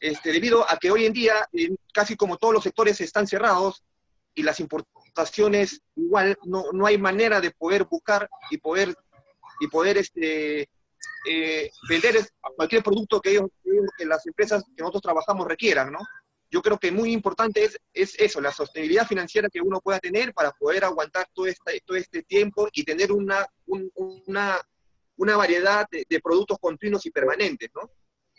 este, 0.00 0.32
debido 0.32 0.68
a 0.68 0.78
que 0.78 0.90
hoy 0.90 1.06
en 1.06 1.12
día 1.12 1.48
casi 1.92 2.16
como 2.16 2.38
todos 2.38 2.54
los 2.54 2.64
sectores 2.64 3.00
están 3.00 3.26
cerrados 3.26 3.84
y 4.34 4.42
las 4.42 4.58
importaciones 4.58 5.80
igual 5.94 6.36
no, 6.44 6.64
no 6.72 6.86
hay 6.86 6.98
manera 6.98 7.40
de 7.40 7.50
poder 7.52 7.84
buscar 7.84 8.28
y 8.50 8.58
poder 8.58 8.94
y 9.60 9.68
poder 9.68 9.98
este, 9.98 10.68
eh, 11.26 11.70
vender 11.88 12.28
cualquier 12.56 12.82
producto 12.82 13.20
que, 13.20 13.30
ellos, 13.30 13.50
que 13.96 14.04
las 14.04 14.26
empresas 14.26 14.64
que 14.76 14.82
nosotros 14.82 15.02
trabajamos 15.02 15.46
requieran, 15.46 15.92
¿no? 15.92 16.00
Yo 16.50 16.62
creo 16.62 16.78
que 16.78 16.92
muy 16.92 17.12
importante 17.12 17.64
es, 17.64 17.80
es 17.92 18.18
eso, 18.18 18.40
la 18.40 18.52
sostenibilidad 18.52 19.06
financiera 19.06 19.48
que 19.48 19.60
uno 19.60 19.80
pueda 19.80 19.98
tener 19.98 20.32
para 20.32 20.52
poder 20.52 20.84
aguantar 20.84 21.26
todo 21.32 21.46
este, 21.46 21.80
todo 21.84 21.96
este 21.96 22.22
tiempo 22.22 22.68
y 22.72 22.84
tener 22.84 23.10
una, 23.10 23.46
una, 23.66 24.60
una 25.16 25.36
variedad 25.36 25.86
de, 25.90 26.20
productos 26.20 26.58
continuos 26.60 27.04
y 27.06 27.10
permanentes, 27.10 27.70
¿no? 27.74 27.90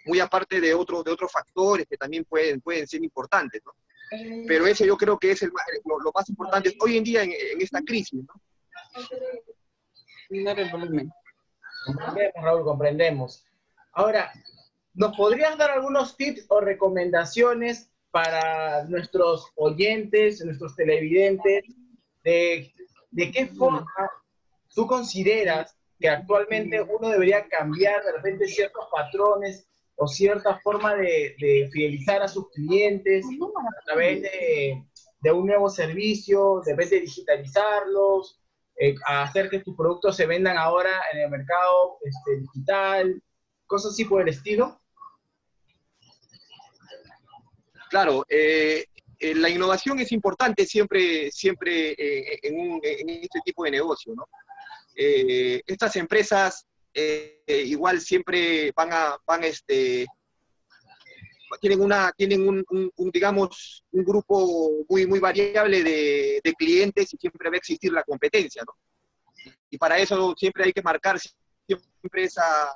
Muy 0.05 0.19
aparte 0.19 0.62
de 0.62 0.74
otros, 0.74 1.03
de 1.03 1.12
otros 1.12 1.31
factores 1.31 1.88
que 1.89 1.97
también 1.97 2.24
pueden, 2.25 2.62
pueden 2.62 2.88
ser 2.88 3.03
importantes, 3.03 3.62
¿no? 3.65 3.74
Pero 4.47 4.67
ese 4.67 4.85
yo 4.85 4.95
creo 4.95 5.17
que 5.17 5.31
es 5.31 5.41
el, 5.41 5.51
lo, 5.83 6.12
más 6.13 6.29
importante 6.29 6.75
hoy 6.79 6.97
en 6.97 7.03
día 7.03 7.24
en, 7.24 7.31
en 7.31 7.62
esta 7.62 7.81
crisis, 7.81 8.24
¿no? 8.24 8.33
Comprendemos, 11.85 12.43
Raúl, 12.43 12.63
comprendemos. 12.63 13.45
Ahora, 13.91 14.31
¿nos 14.93 15.15
podrías 15.15 15.57
dar 15.57 15.71
algunos 15.71 16.17
tips 16.17 16.45
o 16.50 16.59
recomendaciones 16.62 17.89
para 18.15 18.86
nuestros 18.86 19.51
oyentes, 19.55 20.41
nuestros 20.45 20.74
televidentes, 20.74 21.65
de, 22.24 22.74
de 23.12 23.31
qué 23.31 23.48
forma 23.48 23.86
tú 24.74 24.88
consideras 24.88 25.75
que 26.00 26.07
actualmente 26.07 26.81
uno 26.81 27.10
debería 27.10 27.45
cambiar 27.50 28.01
de 28.05 28.13
repente 28.13 28.48
ciertos 28.48 28.86
patrones 28.89 29.67
o 29.98 30.07
cierta 30.07 30.62
forma 30.63 30.95
de, 30.95 31.36
de 31.38 31.69
fidelizar 31.74 32.22
a 32.22 32.29
sus 32.29 32.50
clientes 32.51 33.25
a 33.25 33.86
través 33.86 34.22
de, 34.22 34.81
de, 35.19 35.31
un 35.34 35.48
nuevo 35.48 35.69
servicio, 35.69 36.62
de 36.65 36.72
repente 36.72 37.01
digitalizarlos, 37.01 38.39
eh, 38.77 38.95
hacer 39.07 39.50
que 39.50 39.60
tus 39.60 39.75
productos 39.75 40.15
se 40.15 40.25
vendan 40.25 40.57
ahora 40.57 41.01
en 41.12 41.19
el 41.19 41.29
mercado 41.29 41.98
este, 42.01 42.39
digital, 42.39 43.22
cosas 43.67 43.91
así 43.91 44.05
por 44.05 44.22
el 44.22 44.29
estilo? 44.29 44.79
Claro, 47.95 48.25
eh, 48.27 48.87
eh, 49.17 49.35
la 49.35 49.49
innovación 49.49 49.97
es 49.99 50.11
importante 50.11 50.65
siempre, 50.65 51.31
siempre 51.31 51.95
en, 52.43 52.81
este 53.23 53.39
tipo 53.45 53.63
de 53.63 53.71
negocio, 53.71 54.13
¿no? 54.13 54.27
estas 54.93 55.95
empresas 55.95 56.65
igual 57.47 58.01
siempre 58.01 58.73
van 58.75 58.91
a, 58.91 59.17
van 59.25 59.45
este, 59.45 60.05
tienen 61.61 61.79
una, 61.79 62.11
tienen 62.11 62.45
un, 62.45 63.11
digamos, 63.13 63.85
un 63.93 64.03
grupo 64.03 64.85
muy, 64.89 65.07
muy 65.07 65.19
variable 65.19 65.81
de, 65.81 66.53
clientes 66.57 67.13
y 67.13 67.17
siempre 67.17 67.49
va 67.49 67.55
a 67.55 67.59
existir 67.59 67.93
la 67.93 68.03
competencia, 68.03 68.61
¿no? 68.67 68.75
Y 69.69 69.77
para 69.77 69.99
eso 69.99 70.35
siempre 70.37 70.65
hay 70.65 70.73
que 70.73 70.81
marcar 70.81 71.17
siempre 71.17 72.25
esa, 72.25 72.73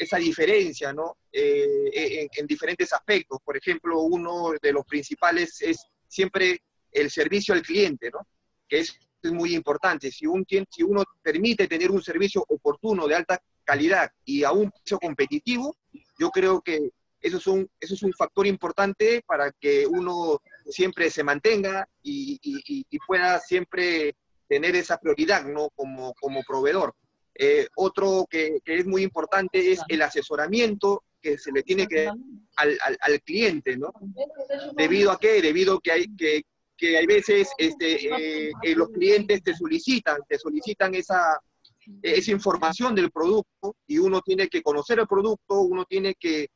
esa 0.00 0.16
diferencia, 0.16 0.94
¿no? 0.94 1.18
Eh, 1.30 2.26
en, 2.34 2.46
diferentes 2.46 2.90
aspectos. 2.92 3.38
Por 3.44 3.58
ejemplo, 3.58 4.00
uno 4.00 4.52
de 4.60 4.72
los 4.72 4.86
principales 4.86 5.60
es 5.60 5.84
siempre 6.08 6.62
el 6.90 7.10
servicio 7.10 7.52
al 7.52 7.60
cliente, 7.60 8.10
¿no? 8.10 8.26
Que 8.66 8.80
es, 8.80 8.98
muy 9.24 9.54
importante. 9.54 10.10
Si, 10.10 10.26
un, 10.26 10.46
si 10.48 10.82
uno 10.82 11.04
permite 11.20 11.68
tener 11.68 11.90
un 11.90 12.02
servicio 12.02 12.42
oportuno, 12.48 13.06
de 13.06 13.16
alta 13.16 13.38
calidad 13.64 14.10
y 14.24 14.44
a 14.44 14.52
un 14.52 14.70
precio 14.70 14.98
competitivo, 14.98 15.76
yo 16.18 16.30
creo 16.30 16.62
que 16.62 16.88
eso 17.20 17.36
es 17.36 17.46
un, 17.46 17.68
eso 17.78 17.92
es 17.92 18.02
un 18.02 18.14
factor 18.14 18.46
importante 18.46 19.22
para 19.26 19.52
que 19.52 19.86
uno 19.86 20.40
siempre 20.70 21.10
se 21.10 21.22
mantenga 21.22 21.86
y, 22.02 22.40
pueda 23.06 23.38
siempre 23.40 24.14
tener 24.48 24.74
esa 24.74 24.96
prioridad 24.96 25.44
¿no? 25.44 25.68
como, 25.74 26.14
como 26.14 26.42
proveedor. 26.42 26.94
Eh, 27.42 27.68
otro 27.76 28.26
que, 28.28 28.60
es 28.66 28.84
muy 28.84 29.02
importante 29.02 29.72
es 29.72 29.80
el 29.88 30.02
asesoramiento 30.02 31.04
que 31.22 31.38
se 31.38 31.50
le 31.52 31.62
tiene 31.62 31.86
que 31.86 32.04
dar 32.04 32.14
al, 32.56 32.78
al, 33.00 33.22
cliente, 33.22 33.78
¿no? 33.78 33.94
¿Debido 34.76 35.10
a 35.10 35.18
qué? 35.18 35.40
Debido 35.40 35.76
a 35.76 35.80
que 35.80 35.90
hay, 35.90 36.14
que, 36.14 36.42
que 36.76 36.98
hay 36.98 37.06
veces 37.06 37.48
este, 37.56 38.08
eh, 38.08 38.52
eh, 38.62 38.74
los 38.74 38.90
clientes 38.90 39.42
te 39.42 39.56
solicitan, 39.56 40.18
te 40.28 40.38
solicitan 40.38 40.94
esa, 40.94 41.40
esa 42.02 42.30
información 42.30 42.94
del 42.94 43.10
producto 43.10 43.74
y 43.86 43.96
uno 43.96 44.20
tiene 44.20 44.46
que 44.48 44.62
conocer 44.62 44.98
el 44.98 45.06
producto, 45.06 45.60
uno 45.60 45.86
tiene 45.86 46.16
que 46.16 46.50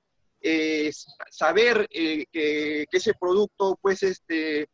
saber 1.31 1.89
eh, 1.91 2.27
que, 2.31 2.85
ese 2.93 3.15
producto, 3.19 3.79
pues, 3.81 4.03
este, 4.03 4.69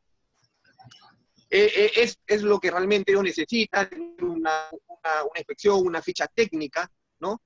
es, 1.49 2.19
es, 2.27 2.43
lo 2.43 2.59
que 2.59 2.73
realmente 2.73 3.13
ellos 3.13 3.23
necesitan, 3.23 3.89
una, 4.21 4.69
una, 5.05 5.25
una 5.25 5.39
inspección, 5.39 5.87
una 5.87 6.03
ficha 6.03 6.27
técnica, 6.27 6.91
¿no? 7.21 7.41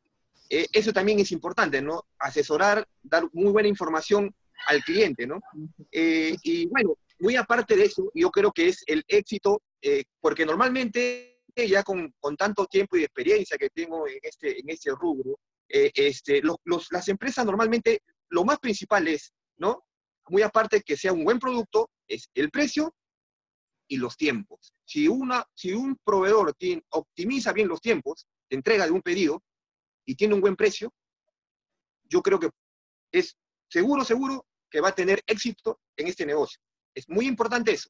eso 0.48 0.92
también 0.92 1.18
es 1.18 1.32
importante, 1.32 1.80
¿no? 1.80 2.04
Asesorar, 2.18 2.86
dar 3.02 3.24
muy 3.32 3.50
buena 3.50 3.66
información 3.66 4.32
al 4.66 4.84
cliente, 4.84 5.26
¿no? 5.26 5.40
y 5.90 6.66
bueno, 6.66 6.96
muy 7.18 7.34
aparte 7.36 7.76
de 7.76 7.86
eso, 7.86 8.10
yo 8.14 8.30
creo 8.30 8.52
que 8.52 8.68
es 8.68 8.84
el 8.86 9.02
éxito, 9.08 9.62
porque 10.20 10.46
normalmente 10.46 11.40
ya 11.56 11.82
con, 11.82 12.14
con, 12.20 12.36
tanto 12.36 12.66
tiempo 12.66 12.96
y 12.96 13.04
experiencia 13.04 13.56
que 13.56 13.70
tengo 13.70 14.06
en 14.06 14.18
este, 14.22 14.60
en 14.60 14.68
este 14.68 14.90
rubro, 14.90 15.38
este, 15.68 16.42
los, 16.42 16.86
las 16.90 17.08
empresas 17.08 17.44
normalmente 17.44 18.02
lo 18.28 18.44
más 18.44 18.58
principal 18.58 19.06
es, 19.08 19.32
¿no? 19.56 19.84
Muy 20.28 20.42
aparte 20.42 20.82
que 20.82 20.96
sea 20.96 21.12
un 21.12 21.24
buen 21.24 21.38
producto, 21.38 21.90
es 22.08 22.28
el 22.34 22.50
precio 22.50 22.94
y 23.94 23.96
los 23.96 24.16
tiempos. 24.16 24.72
Si, 24.84 25.08
una, 25.08 25.44
si 25.54 25.72
un 25.72 25.96
proveedor 26.04 26.54
tiene, 26.54 26.82
optimiza 26.90 27.52
bien 27.52 27.68
los 27.68 27.80
tiempos 27.80 28.26
de 28.50 28.56
entrega 28.56 28.84
de 28.84 28.92
un 28.92 29.02
pedido 29.02 29.42
y 30.04 30.14
tiene 30.14 30.34
un 30.34 30.40
buen 30.40 30.56
precio, 30.56 30.92
yo 32.04 32.22
creo 32.22 32.38
que 32.38 32.50
es 33.12 33.36
seguro, 33.68 34.04
seguro 34.04 34.46
que 34.70 34.80
va 34.80 34.88
a 34.88 34.94
tener 34.94 35.22
éxito 35.26 35.80
en 35.96 36.08
este 36.08 36.26
negocio. 36.26 36.60
Es 36.94 37.08
muy 37.08 37.26
importante 37.26 37.72
eso. 37.72 37.88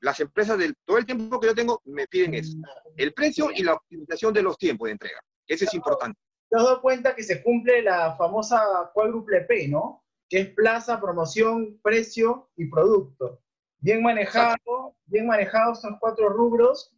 Las 0.00 0.20
empresas 0.20 0.58
del 0.58 0.74
todo 0.84 0.98
el 0.98 1.06
tiempo 1.06 1.40
que 1.40 1.48
yo 1.48 1.54
tengo 1.54 1.80
me 1.84 2.06
piden 2.06 2.34
eso. 2.34 2.56
El 2.96 3.12
precio 3.12 3.50
y 3.54 3.62
la 3.62 3.74
optimización 3.74 4.32
de 4.32 4.42
los 4.42 4.56
tiempos 4.58 4.86
de 4.86 4.92
entrega. 4.92 5.20
Ese 5.46 5.64
es 5.64 5.74
importante 5.74 6.20
te 6.48 6.56
has 6.56 6.62
dado 6.62 6.80
cuenta 6.80 7.14
que 7.14 7.22
se 7.22 7.42
cumple 7.42 7.82
la 7.82 8.16
famosa 8.16 8.90
cuádruple 8.94 9.42
P, 9.42 9.68
¿no? 9.68 10.04
Que 10.28 10.40
es 10.40 10.48
plaza, 10.50 11.00
promoción, 11.00 11.80
precio 11.82 12.50
y 12.56 12.66
producto. 12.66 13.42
Bien 13.78 14.02
manejado, 14.02 14.96
bien 15.06 15.26
manejados 15.26 15.78
estos 15.78 15.98
cuatro 16.00 16.28
rubros, 16.28 16.92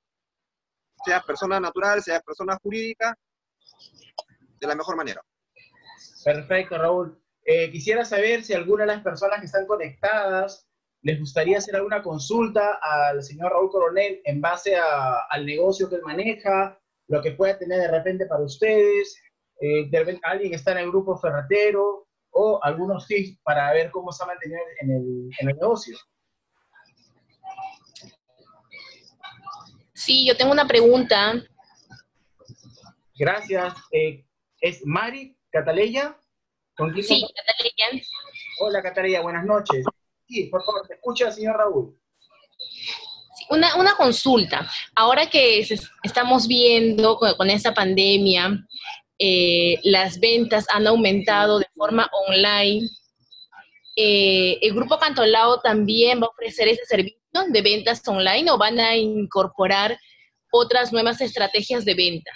sea 1.05 1.21
persona 1.23 1.59
natural, 1.59 2.05
sea 2.05 2.21
persona 2.21 2.57
jurídica, 2.63 3.19
de 4.65 4.69
la 4.69 4.77
mejor 4.77 4.97
manera. 4.97 5.23
Perfecto, 6.25 6.79
Raúl. 6.79 7.21
Eh, 7.45 7.71
quisiera 7.71 8.05
saber 8.05 8.43
si 8.43 8.55
alguna 8.55 8.85
de 8.85 8.95
las 8.95 9.03
personas 9.03 9.41
que 9.41 9.47
están 9.47 9.67
conectadas 9.67 10.67
les 11.03 11.21
gustaría 11.21 11.59
hacer 11.59 11.77
alguna 11.77 12.03
consulta 12.03 12.79
al 12.81 13.23
señor 13.23 13.53
Raúl 13.53 13.71
Coronel 13.71 14.23
en 14.25 14.41
base 14.41 14.75
al 14.77 15.45
negocio 15.45 15.89
que 15.89 15.97
él 15.97 16.03
maneja, 16.03 16.81
lo 17.09 17.21
que 17.21 17.33
pueda 17.33 17.59
tener 17.59 17.79
de 17.79 17.91
repente 17.91 18.25
para 18.25 18.43
ustedes, 18.43 19.15
eh, 19.61 19.91
de 19.91 19.99
repente 19.99 20.23
alguien 20.25 20.51
que 20.51 20.57
está 20.57 20.73
en 20.73 20.79
el 20.79 20.89
grupo 20.89 21.19
ferretero 21.19 22.09
o 22.31 22.59
algunos 22.63 23.07
tips 23.07 23.39
para 23.43 23.71
ver 23.75 23.91
cómo 23.91 24.11
se 24.13 24.25
va 24.25 24.33
a 24.33 24.35
mantener 24.35 24.63
en 24.81 24.91
el, 24.91 25.31
en 25.41 25.49
el 25.51 25.57
negocio. 25.57 25.97
Sí, 29.93 30.27
yo 30.27 30.37
tengo 30.37 30.53
una 30.53 30.67
pregunta. 30.67 31.35
Gracias. 33.17 33.75
Eh, 33.93 34.24
¿Es 34.65 34.81
Mari 34.87 35.37
Cataleya? 35.51 36.17
sí, 37.03 37.23
Cataleya. 37.37 38.07
Hola, 38.61 38.83
Cataleya, 38.83 39.21
buenas 39.21 39.45
noches. 39.45 39.85
Sí, 40.27 40.45
por 40.45 40.65
favor, 40.65 40.89
te 40.89 40.95
escucha, 40.95 41.31
señor 41.31 41.59
Raúl. 41.59 41.95
Una, 43.51 43.77
una, 43.77 43.95
consulta. 43.95 44.67
Ahora 44.95 45.29
que 45.29 45.67
estamos 46.03 46.49
viendo 46.49 47.19
con, 47.19 47.51
esta 47.51 47.75
pandemia, 47.75 48.67
eh, 49.19 49.81
las 49.83 50.19
ventas 50.19 50.65
han 50.73 50.87
aumentado 50.87 51.59
de 51.59 51.67
forma 51.75 52.09
online. 52.27 52.89
Eh, 53.97 54.59
¿El 54.63 54.73
Grupo 54.73 54.99
Cantolao 54.99 55.61
también 55.61 56.23
va 56.23 56.27
a 56.29 56.31
ofrecer 56.31 56.69
ese 56.69 56.87
servicio 56.87 57.19
de 57.51 57.61
ventas 57.61 58.01
online 58.09 58.51
o 58.51 58.57
van 58.57 58.81
a 58.81 58.97
incorporar 58.97 59.99
otras 60.51 60.91
nuevas 60.91 61.21
estrategias 61.21 61.85
de 61.85 61.95
venta? 61.95 62.33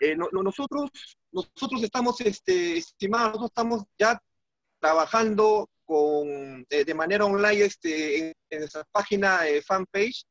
Eh, 0.00 0.16
nosotros, 0.16 0.90
nosotros 1.30 1.82
estamos, 1.82 2.20
este, 2.22 2.78
estimados, 2.78 3.28
nosotros 3.28 3.50
estamos 3.50 3.84
ya 3.98 4.20
trabajando 4.80 5.68
con, 5.84 6.66
eh, 6.70 6.84
de 6.84 6.94
manera 6.94 7.26
online 7.26 7.64
este, 7.64 8.18
en, 8.18 8.34
en 8.48 8.68
página 8.90 9.42
de 9.42 9.60
fanpage, 9.60 10.24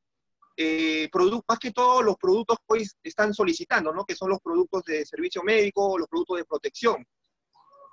eh, 0.58 1.08
más 1.48 1.60
que 1.60 1.72
todo 1.72 2.02
los 2.02 2.18
productos 2.18 2.58
que 2.58 2.64
hoy 2.68 2.88
están 3.04 3.34
solicitando, 3.34 3.94
¿no? 3.94 4.04
que 4.06 4.16
son 4.16 4.30
los 4.30 4.40
productos 4.40 4.84
de 4.84 5.06
servicio 5.06 5.44
médico, 5.44 5.98
los 5.98 6.08
productos 6.08 6.38
de 6.38 6.46
protección. 6.46 7.06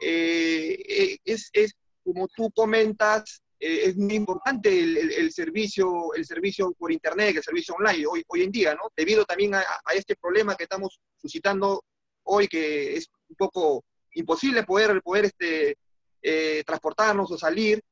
es, 0.00 1.50
es, 1.52 1.72
como 2.02 2.26
tú 2.28 2.50
comentas, 2.52 3.42
eh, 3.58 3.84
es 3.84 3.96
muy 3.96 4.14
importante 4.14 4.78
el, 4.78 5.32
servicio, 5.32 6.12
el 6.14 6.26
servicio 6.26 6.72
por 6.78 6.92
internet, 6.92 7.36
el 7.36 7.42
servicio 7.42 7.74
online 7.74 8.06
hoy, 8.06 8.22
hoy 8.28 8.42
en 8.42 8.52
día, 8.52 8.74
¿no? 8.74 8.90
Debido 8.94 9.24
también 9.24 9.54
a, 9.54 9.64
este 9.94 10.16
problema 10.16 10.54
que 10.56 10.64
estamos 10.64 11.00
suscitando 11.16 11.82
hoy, 12.24 12.48
que 12.48 12.96
es 12.96 13.08
un 13.28 13.36
poco 13.36 13.84
imposible 14.12 14.64
poder, 14.64 15.00
poder 15.02 15.26
este, 15.26 15.76
eh, 16.22 16.62
transportarnos 16.66 17.30
o 17.30 17.38
salir, 17.38 17.82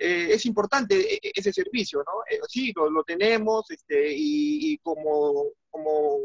eh, 0.00 0.28
es 0.30 0.46
importante 0.46 0.96
e, 0.96 1.20
e, 1.22 1.32
ese 1.32 1.52
servicio, 1.52 2.00
¿no? 2.00 2.12
sí, 2.48 2.72
lo, 2.74 3.04
tenemos 3.04 3.70
este, 3.70 4.12
y, 4.12 4.76
como, 4.78 5.50
como 5.70 6.18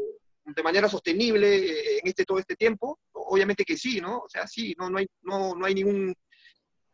de 0.44 0.62
manera 0.64 0.88
sostenible 0.88 1.98
en 1.98 2.08
este 2.08 2.24
todo 2.24 2.40
este 2.40 2.56
tiempo, 2.56 2.98
obviamente 3.12 3.64
que 3.64 3.76
sí, 3.76 4.00
¿no? 4.00 4.18
O 4.18 4.28
sea, 4.28 4.48
sí, 4.48 4.74
no, 4.76 4.90
no, 4.90 4.98
hay, 4.98 5.06
no, 5.22 5.54
no 5.54 5.64
hay 5.64 5.74
ningún 5.74 6.12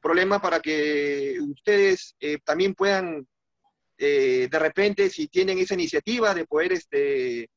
problema 0.07 0.41
para 0.41 0.61
que 0.61 1.37
ustedes 1.41 2.15
eh, 2.21 2.39
también 2.45 2.75
puedan, 2.75 3.27
eh, 3.99 4.47
de 4.49 4.59
repente, 4.61 5.11
si 5.11 5.27
tienen 5.27 5.59
esa 5.59 5.75
iniciativa 5.75 6.33
de 6.33 6.47
poder 6.47 6.75
este, 6.75 7.51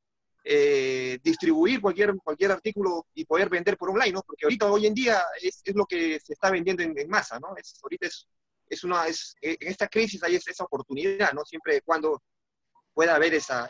eh, 0.44 1.20
distribuir 1.22 1.80
cualquier, 1.80 2.16
cualquier 2.24 2.52
artículo 2.52 3.06
y 3.14 3.26
poder 3.26 3.50
vender 3.50 3.78
por 3.78 3.92
online, 3.92 4.14
¿no? 4.14 4.24
Porque 4.24 4.48
ahorita, 4.48 4.66
hoy 4.72 4.88
en 4.88 4.96
día, 4.96 5.22
es, 5.40 5.62
es 5.64 5.76
lo 5.76 5.86
que 5.86 6.20
se 6.20 6.34
está 6.34 6.50
vendiendo 6.50 6.82
en, 6.82 7.08
masa, 7.08 7.40
¿no? 7.40 7.56
Es, 7.56 7.80
ahorita 7.84 8.08
es, 8.08 8.28
es 8.68 8.84
una, 8.84 9.06
es, 9.08 9.36
en 9.42 9.68
esta 9.68 9.88
crisis 9.88 10.24
hay 10.24 10.36
esa 10.36 10.64
oportunidad, 10.64 11.32
¿no? 11.34 11.46
Siempre 11.46 11.82
cuando 11.82 12.24
pueda 12.96 13.14
haber 13.14 13.36
esa, 13.36 13.68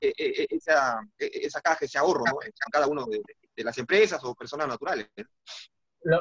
esa, 0.00 0.98
esa 1.18 1.60
caja, 1.60 1.84
ese 1.84 1.98
ahorro, 1.98 2.24
¿no? 2.24 2.42
En 2.42 2.52
cada 2.72 2.86
uno 2.86 3.04
de, 3.04 3.20
de 3.54 3.64
las 3.64 3.76
empresas 3.76 4.18
o 4.24 4.34
personas 4.34 4.66
naturales. 4.66 5.10
¿no? 5.14 5.24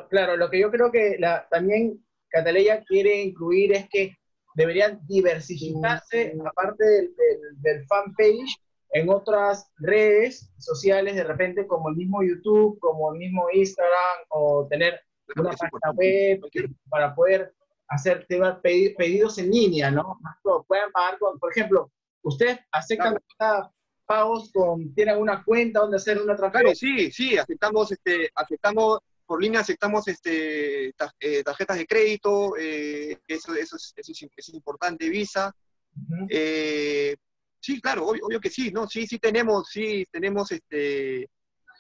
Claro, 0.10 0.38
lo 0.38 0.50
que 0.50 0.60
yo 0.60 0.72
creo 0.72 0.92
que 0.92 1.18
la, 1.20 1.48
también 1.50 2.04
Cataleya 2.30 2.84
quiere 2.84 3.22
incluir 3.22 3.74
es 3.74 3.90
que 3.90 4.16
deberían 4.56 5.00
diversificarse, 5.08 6.36
aparte 6.46 6.84
del, 6.84 7.16
del, 7.62 7.86
fanpage, 7.88 8.58
en 8.92 9.10
otras 9.10 9.72
redes 9.78 10.52
sociales, 10.58 11.16
de 11.16 11.24
repente 11.24 11.68
como 11.68 11.90
el 11.90 11.96
mismo 11.96 12.24
YouTube, 12.24 12.80
como 12.80 13.14
el 13.14 13.20
mismo 13.20 13.48
Instagram, 13.54 14.26
o 14.30 14.68
tener 14.70 15.00
una 15.36 15.52
página 15.52 15.92
web 15.94 16.42
para 16.90 17.14
poder 17.14 17.54
hacer 17.88 18.26
pedidos 18.28 19.38
en 19.38 19.52
línea, 19.52 19.92
¿no? 19.92 20.20
Pueden 20.68 20.92
pagar 20.92 21.20
con, 21.20 21.38
por 21.40 21.52
ejemplo, 21.52 21.92
ustedes 22.24 22.60
aceptan 22.72 23.18
pagos 24.06 24.52
con, 24.52 24.94
tienen 24.96 25.20
una 25.20 25.44
cuenta 25.44 25.82
donde 25.82 25.98
hacer 25.98 26.20
una 26.20 26.36
transferencia. 26.36 26.88
Claro, 26.88 26.98
sí, 26.98 27.12
sí, 27.12 27.38
aceptamos, 27.38 27.92
este, 27.92 28.32
aceptamos 28.34 29.00
por 29.30 29.44
línea 29.44 29.60
aceptamos 29.60 30.08
este, 30.08 30.88
eh, 30.88 31.44
tarjetas 31.44 31.78
de 31.78 31.86
crédito, 31.86 32.58
eh, 32.58 33.20
eso, 33.28 33.54
eso, 33.54 33.76
es, 33.76 33.94
es, 33.96 34.50
importante, 34.56 35.08
Visa. 35.08 35.56
Eh, 36.28 37.16
sí, 37.60 37.80
claro, 37.80 38.08
obvio, 38.08 38.40
que 38.42 38.50
sí, 38.50 38.72
¿no? 38.72 38.88
Sí, 38.88 39.06
sí 39.06 39.20
tenemos, 39.20 39.70
sí 39.70 40.04
tenemos, 40.12 40.52
este, 40.52 41.30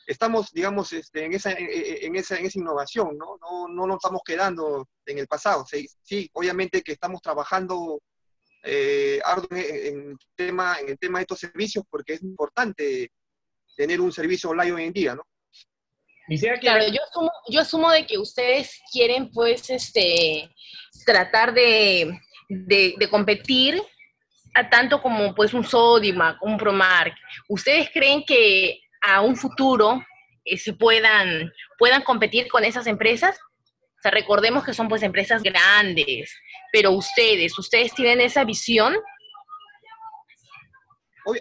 estamos, 0.06 0.52
digamos, 0.52 0.94
este, 0.94 1.26
en, 1.26 1.34
esa, 1.34 1.54
en, 1.54 2.16
esa, 2.16 2.38
en 2.38 2.46
esa 2.46 2.60
innovación, 2.60 3.18
¿no? 3.18 3.40
¿no? 3.42 3.68
No 3.68 3.88
nos 3.88 3.96
estamos 3.96 4.22
quedando 4.24 4.88
en 5.08 5.18
el 5.18 5.26
pasado. 5.26 5.66
Sí, 6.04 6.30
obviamente 6.34 6.84
que 6.84 6.92
estamos 6.92 7.20
trabajando 7.20 8.00
en, 8.62 9.22
en, 9.50 10.18
tema, 10.36 10.78
en 10.80 10.90
el 10.90 11.00
tema 11.00 11.18
de 11.18 11.24
estos 11.24 11.40
servicios 11.40 11.84
porque 11.90 12.14
es 12.14 12.22
importante 12.22 13.12
tener 13.76 14.00
un 14.00 14.12
servicio 14.12 14.52
online 14.52 14.72
hoy 14.72 14.84
en 14.84 14.94
día, 14.94 15.16
¿no? 15.16 15.24
Claro, 16.62 16.86
yo 16.88 17.02
asumo, 17.04 17.32
yo 17.50 17.62
asumo 17.62 17.92
de 17.92 18.06
que 18.06 18.18
ustedes 18.18 18.80
quieren, 18.92 19.32
pues, 19.32 19.70
este, 19.70 20.50
tratar 21.06 21.54
de, 21.54 22.20
competir 23.10 23.82
a 24.54 24.70
tanto 24.70 25.02
como, 25.02 25.34
pues, 25.34 25.54
un 25.54 25.63
Sodimac, 25.63 26.42
un 26.44 26.58
Promark. 26.58 27.15
¿Ustedes 27.48 27.89
creen 27.92 28.24
que 28.26 28.80
a 29.02 29.22
un 29.22 29.36
futuro 29.36 30.04
eh, 30.46 30.58
se 30.58 30.74
puedan, 30.74 31.52
puedan 31.78 32.04
competir 32.04 32.48
con 32.48 32.63
esas 32.63 32.86
empresas? 32.86 33.39
O 33.98 34.02
sea, 34.02 34.12
recordemos 34.12 34.63
que 34.63 34.74
son, 34.74 34.88
pues, 34.88 35.02
empresas 35.02 35.42
grandes, 35.42 36.32
pero 36.72 36.92
ustedes, 36.92 37.58
¿ustedes 37.58 37.94
tienen 37.94 38.22
esa 38.22 38.44
visión? 38.44 38.96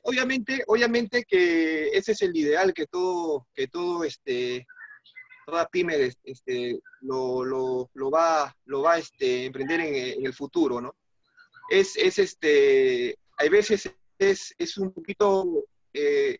obviamente, 0.02 0.62
obviamente 0.66 1.24
que 1.24 1.88
ese 1.88 2.12
es 2.12 2.22
el 2.22 2.36
ideal 2.36 2.74
que 2.74 2.86
todo, 2.86 3.46
que 3.54 3.68
todo 3.68 4.04
este, 4.04 4.66
toda 5.48 5.66
pyme 5.66 6.12
este, 6.24 6.78
lo, 7.00 7.42
lo, 7.42 7.90
lo, 7.94 8.10
va, 8.10 8.54
lo 8.66 8.82
va 8.82 8.98
este, 8.98 9.46
emprender 9.46 9.80
en, 9.80 10.26
el 10.26 10.34
futuro, 10.34 10.78
¿no? 10.78 10.94
Es, 11.70 11.96
es, 11.96 12.18
este, 12.18 13.18
hay 13.38 13.48
veces 13.48 13.90
es, 14.18 14.54
es 14.58 14.76
un 14.76 14.92
poquito 14.92 15.64
eh, 15.94 16.38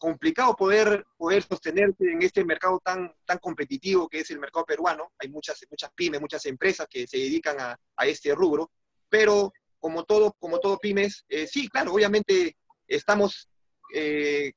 complicado 0.00 0.56
poder, 0.56 1.06
poder 1.16 1.44
sostenerse 1.44 2.04
en 2.10 2.22
este 2.22 2.44
mercado 2.44 2.80
tan, 2.84 3.14
tan 3.24 3.38
competitivo 3.38 4.08
que 4.08 4.20
es 4.20 4.30
el 4.32 4.40
mercado 4.40 4.66
peruano. 4.66 5.12
Hay 5.20 5.28
muchas, 5.28 5.64
muchas 5.70 5.92
pymes, 5.94 6.20
muchas 6.20 6.44
empresas 6.46 6.88
que 6.90 7.06
se 7.06 7.18
dedican 7.18 7.60
a, 7.60 7.78
a 7.96 8.06
este 8.06 8.34
rubro, 8.34 8.72
pero 9.08 9.52
como 9.78 10.02
todo, 10.02 10.34
como 10.40 10.58
todo 10.58 10.78
pymes, 10.78 11.24
eh, 11.28 11.46
sí, 11.46 11.68
claro, 11.68 11.92
obviamente 11.92 12.56
estamos 12.88 13.48
eh, 13.94 14.52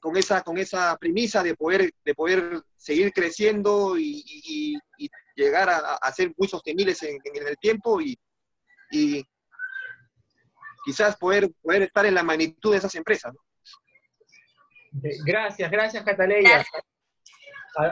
con, 0.00 0.16
esa, 0.16 0.42
con 0.42 0.58
esa 0.58 0.96
premisa 0.96 1.42
de 1.42 1.54
poder, 1.54 1.92
de 2.04 2.14
poder 2.14 2.62
seguir 2.76 3.12
creciendo 3.12 3.98
y, 3.98 4.78
llegar 5.36 5.70
a, 5.70 6.12
ser 6.12 6.34
muy 6.36 6.48
sostenibles 6.48 7.02
en, 7.02 7.18
el 7.24 7.56
tiempo 7.58 8.00
y, 8.00 8.18
quizás 10.84 11.16
poder, 11.16 11.50
poder 11.62 11.82
estar 11.82 12.04
en 12.04 12.14
la 12.14 12.22
magnitud 12.22 12.72
de 12.72 12.78
esas 12.78 12.94
empresas. 12.94 13.32
Gracias, 15.24 15.70
gracias 15.70 16.04
Cataleya. 16.04 16.64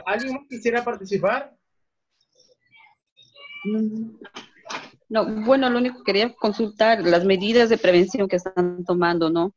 ¿Alguien 0.05 0.33
más 0.33 0.43
quisiera 0.49 0.83
participar? 0.83 1.55
Mm, 3.63 4.17
no, 5.09 5.25
bueno, 5.43 5.69
lo 5.69 5.79
único 5.79 5.99
que 5.99 6.03
quería 6.11 6.35
consultar, 6.35 7.01
las 7.01 7.25
medidas 7.25 7.69
de 7.69 7.77
prevención 7.77 8.27
que 8.27 8.35
están 8.35 8.83
tomando, 8.83 9.29
¿no? 9.29 9.53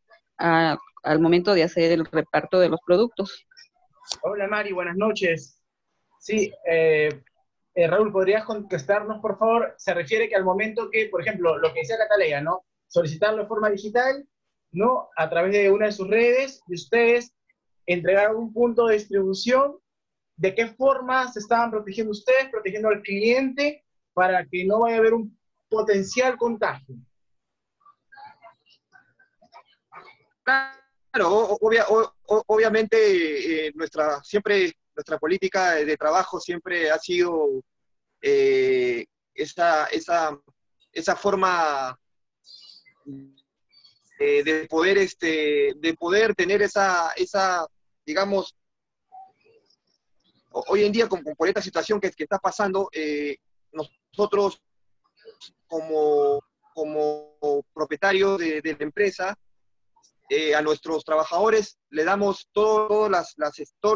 Al 1.03 1.21
momento 1.21 1.55
de 1.55 1.65
hacer 1.65 1.93
el 1.93 2.05
reparto 2.07 2.61
de 2.61 2.69
los 2.69 2.81
productos. 2.85 3.47
Hola 4.23 4.47
Mari, 4.47 4.73
buenas 4.73 4.97
noches. 4.97 5.61
Sí, 6.19 6.53
eh, 6.67 7.23
eh, 7.75 7.87
Raúl, 7.87 8.13
¿podrías 8.13 8.45
contestarnos, 8.45 9.21
por 9.21 9.39
favor? 9.39 9.75
Se 9.79 9.95
refiere 9.95 10.29
que 10.29 10.37
al 10.37 10.45
momento 10.45 10.91
que, 10.91 11.07
por 11.07 11.23
ejemplo, 11.23 11.59
lo 11.59 11.73
que 11.73 11.81
decía 11.81 11.99
Catalea, 11.99 12.41
¿no? 12.41 12.65
Solicitarlo 12.87 13.43
de 13.43 13.49
forma 13.49 13.71
digital, 13.71 14.27
¿no? 14.73 15.09
A 15.17 15.29
través 15.29 15.53
de 15.53 15.71
una 15.71 15.87
de 15.87 15.93
sus 15.93 16.09
redes, 16.09 16.63
y 16.69 16.75
ustedes 16.75 17.33
entregaron 17.87 18.37
un 18.37 18.53
punto 18.53 18.87
de 18.87 18.95
distribución. 18.95 19.79
¿De 20.37 20.55
qué 20.55 20.69
forma 20.69 21.31
se 21.33 21.41
estaban 21.41 21.71
protegiendo 21.71 22.11
ustedes, 22.11 22.49
protegiendo 22.51 22.89
al 22.89 23.03
cliente 23.03 23.85
para 24.13 24.47
que 24.47 24.65
no 24.65 24.81
vaya 24.81 24.97
a 24.97 24.99
haber 24.99 25.15
un 25.15 25.39
potencial 25.69 26.37
contagio? 26.37 26.97
Claro, 31.13 31.59
obviamente 32.47 33.67
eh, 33.67 33.73
nuestra, 33.75 34.23
siempre, 34.25 34.73
nuestra 34.97 35.19
política 35.19 35.73
de 35.73 35.97
trabajo 35.99 36.41
siempre 36.41 36.91
ha 36.91 36.99
sido 36.99 37.63
eh, 38.23 39.05
esa, 39.35 39.85
esa, 39.89 40.41
esa 40.91 41.15
forma 41.15 41.99
eh, 44.19 44.43
de 44.43 44.67
poder 44.69 44.97
este 44.97 45.75
de 45.77 45.95
poder 45.99 46.35
tener 46.35 46.63
esa 46.63 47.11
esa 47.17 47.67
digamos 48.07 48.57
hoy 50.49 50.85
en 50.85 50.93
día 50.93 51.09
con, 51.09 51.23
por 51.23 51.47
esta 51.47 51.61
situación 51.61 52.01
que, 52.01 52.11
que 52.13 52.23
está 52.23 52.39
pasando 52.39 52.89
nosotros 53.73 54.63
como 55.67 56.43
como 56.73 57.67
propietarios 57.75 58.39
de, 58.39 58.63
de 58.63 58.73
la 58.73 58.85
empresa 58.85 59.39
eh, 60.29 60.55
a 60.55 60.63
nuestros 60.63 61.05
trabajadores 61.05 61.79
le 61.91 62.05
damos 62.05 62.49
todos 62.53 63.11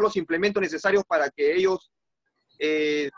los 0.01 0.17
implementos 0.17 0.61
necesarios 0.61 1.03
para 1.05 1.29
que 1.29 1.55
ellos 1.55 1.91
eh, 2.59 3.09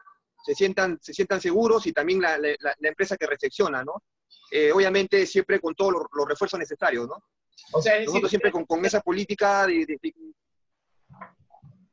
se, 0.45 0.55
sientan, 0.55 0.99
se 1.01 1.13
sientan 1.13 1.41
seguros 1.41 1.85
y 1.87 1.93
también 1.93 2.21
la, 2.21 2.37
empresa 2.81 3.17
que 3.17 3.27
recepciona, 3.27 3.83
¿no? 3.83 4.03
Eh, 4.51 4.71
obviamente 4.71 5.25
siempre 5.25 5.59
con 5.59 5.75
todos 5.75 5.93
los, 5.93 6.27
refuerzos 6.27 6.59
necesarios, 6.59 7.07
¿no? 7.07 7.17
O 7.73 7.81
sea, 7.81 7.99
Nosotros 8.03 8.29
siempre 8.29 8.51
con, 8.51 8.85
esa 8.85 9.01
política 9.01 9.67
de, 9.67 9.85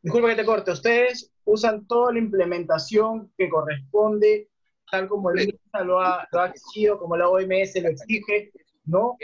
Disculpa 0.03 0.29
que 0.29 0.37
te 0.37 0.45
corte, 0.45 0.71
ustedes 0.71 1.33
usan 1.45 1.87
toda 1.89 2.13
la 2.13 2.21
implementación 2.21 3.33
que 3.37 3.49
corresponde, 3.49 4.49
tal 4.89 5.09
como 5.09 5.31
el 5.31 5.59
lo 5.85 6.01
ha, 6.01 6.29
lo 6.31 6.41
ha 6.41 6.47
exigido, 6.49 7.01
como 7.01 7.17
la 7.17 7.29
OMS 7.29 7.83
lo 7.83 7.89
exige, 7.89 8.53
¿no? 8.85 9.17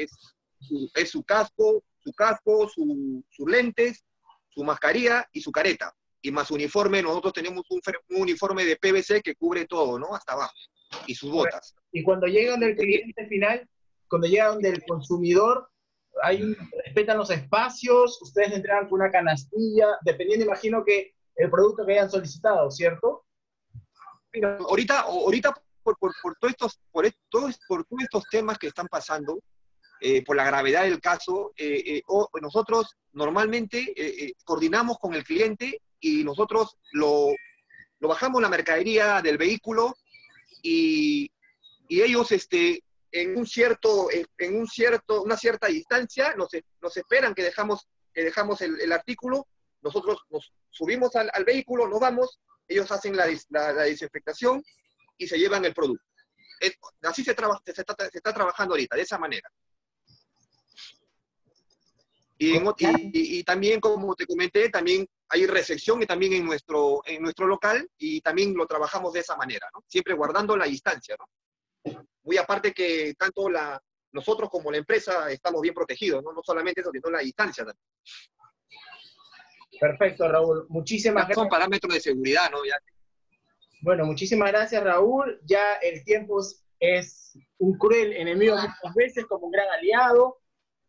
Es, 0.71 0.91
es 0.95 1.11
su 1.11 1.23
casco, 1.25 1.83
su 2.03 2.13
casco, 2.13 2.69
sus 2.69 3.49
lentes, 3.49 4.05
su 4.49 4.65
mascarilla 4.65 5.29
y 5.33 5.41
su 5.41 5.51
careta. 5.53 5.95
Y 6.21 6.31
más 6.31 6.51
uniforme, 6.51 7.03
nosotros 7.03 7.33
tenemos 7.33 7.65
un, 7.71 7.81
uniforme 8.11 8.65
de 8.65 8.77
PVC 8.77 9.23
que 9.23 9.35
cubre 9.35 9.67
todo, 9.67 9.99
¿no? 9.99 10.15
Hasta 10.15 10.35
abajo. 10.35 10.55
Y 11.07 11.15
sus 11.15 11.31
botas. 11.31 11.75
Y 11.91 12.03
cuando 12.03 12.27
llegan 12.27 12.61
del 12.61 12.77
cliente 12.77 13.27
final, 13.27 13.69
cuando 14.09 14.29
llegan 14.29 14.59
del 14.59 14.83
consumidor, 14.87 15.69
hay, 16.23 16.55
respetan 16.85 17.19
los 17.19 17.31
espacios, 17.31 18.21
ustedes 18.21 18.53
entregan 18.53 18.89
con 18.89 19.01
una 19.01 19.11
canastilla, 19.11 19.87
dependiendo, 20.03 20.45
imagino 20.45 20.85
que 20.85 21.15
el 21.37 21.51
producto 21.51 21.87
que 21.87 21.93
hayan 21.93 22.11
solicitado, 22.11 22.71
¿cierto? 22.71 23.25
Pero 24.31 24.59
ahorita, 24.69 25.01
ahorita 25.01 25.55
por, 25.83 25.99
por, 25.99 26.13
por, 26.23 26.37
todos 26.37 26.53
estos, 26.53 26.81
por, 26.91 27.07
estos, 27.07 27.59
por 27.67 27.85
todos 27.85 28.03
estos 28.03 28.25
temas 28.31 28.59
que 28.59 28.69
están 28.69 28.87
pasando, 28.87 29.41
eh, 30.05 30.25
por 30.25 30.35
la 30.35 30.45
gravedad 30.45 30.83
del 30.83 31.01
caso, 31.01 31.53
eh, 31.57 31.81
eh, 31.87 32.03
nosotros 32.41 32.97
normalmente 33.13 33.95
coordinamos 34.45 34.99
con 34.99 35.15
el 35.15 35.23
cliente 35.23 35.81
y 36.01 36.25
nosotros 36.25 36.77
lo, 36.91 37.29
lo, 38.01 38.09
bajamos 38.09 38.43
la 38.43 38.49
mercadería 38.49 39.23
del 39.23 39.39
vehículo 39.39 39.95
y, 40.61 41.31
y 41.87 42.03
ellos 42.03 42.33
este, 42.33 42.83
en, 43.13 43.39
un 43.39 43.47
cierto, 43.47 44.09
en 44.39 44.57
un 44.57 44.67
cierto, 44.67 45.23
una 45.23 45.37
cierta 45.37 45.69
distancia 45.69 46.35
nos, 46.35 46.49
nos 46.81 46.97
esperan 46.97 47.33
que 47.33 47.45
dejamos, 47.45 47.87
que 48.13 48.25
dejamos 48.25 48.61
el, 48.61 48.81
el 48.81 48.91
artículo, 48.91 49.47
nosotros 49.83 50.19
nos 50.31 50.53
subimos 50.71 51.15
al, 51.15 51.31
al, 51.33 51.45
vehículo, 51.45 51.87
nos 51.87 52.01
vamos, 52.01 52.41
ellos 52.67 52.91
hacen 52.91 53.17
la, 53.17 53.29
la, 53.51 53.73
desinfectación 53.85 54.65
y 55.17 55.29
se 55.29 55.39
llevan 55.39 55.65
el 55.65 55.75
producto. 55.75 56.05
así 57.03 57.23
se, 57.23 57.37
se, 57.37 57.81
está, 57.83 58.11
se 58.11 58.19
está 58.19 58.35
trabajando 58.35 58.75
ahorita, 58.75 58.97
de 58.97 59.03
esa 59.03 59.17
manera. 59.17 59.49
Y, 62.45 63.45
también, 63.45 63.81
como 63.81 64.15
te 64.15 64.27
comenté, 64.27 64.69
también 64.69 65.07
hay 65.29 65.47
recepción 65.47 66.03
y 66.03 66.07
también 66.07 66.33
en 66.33 66.45
nuestro, 66.45 67.03
en 67.07 67.23
nuestro 67.23 67.47
local 67.47 67.89
y 67.99 68.21
también 68.21 68.55
lo 68.55 68.67
trabajamos 68.67 69.13
de 69.13 69.21
esa 69.21 69.37
manera, 69.37 69.69
¿no? 69.73 69.85
Siempre 69.87 70.15
guardando 70.15 70.57
la 70.57 70.65
distancia, 70.65 71.17
¿no? 71.19 72.03
Muy 72.25 72.37
aparte 72.37 72.73
que 72.73 73.15
tanto 73.19 73.49
la, 73.49 73.81
nosotros 74.13 74.51
como 74.51 74.71
la 74.71 74.79
empresa 74.79 75.31
estamos 75.31 75.61
bien 75.63 75.75
protegidos, 75.75 76.23
¿no? 76.23 76.33
No 76.33 76.43
solamente 76.43 76.81
eso, 76.81 76.91
sino 76.93 77.11
la 77.11 77.21
distancia 77.21 77.65
también. 77.65 77.87
Perfecto, 79.81 80.29
Raúl. 80.29 80.67
Muchísimas 80.69 81.27
gracias. 81.27 81.39
Son 81.39 81.49
parámetros 81.49 81.95
de 81.95 82.01
seguridad, 82.01 82.51
¿no? 82.51 82.59
Bueno, 83.83 84.05
muchísimas 84.05 84.51
gracias, 84.51 84.83
Raúl. 84.83 85.41
Ya 85.45 85.75
el 85.75 86.05
tiempo 86.05 86.41
es 86.79 87.37
un 87.59 87.79
cruel 87.79 88.13
enemigo 88.13 88.57
muchas 88.57 88.95
veces, 88.95 89.27
como 89.27 89.47
un 89.47 89.53
gran 89.53 89.69
aliado. 89.71 90.42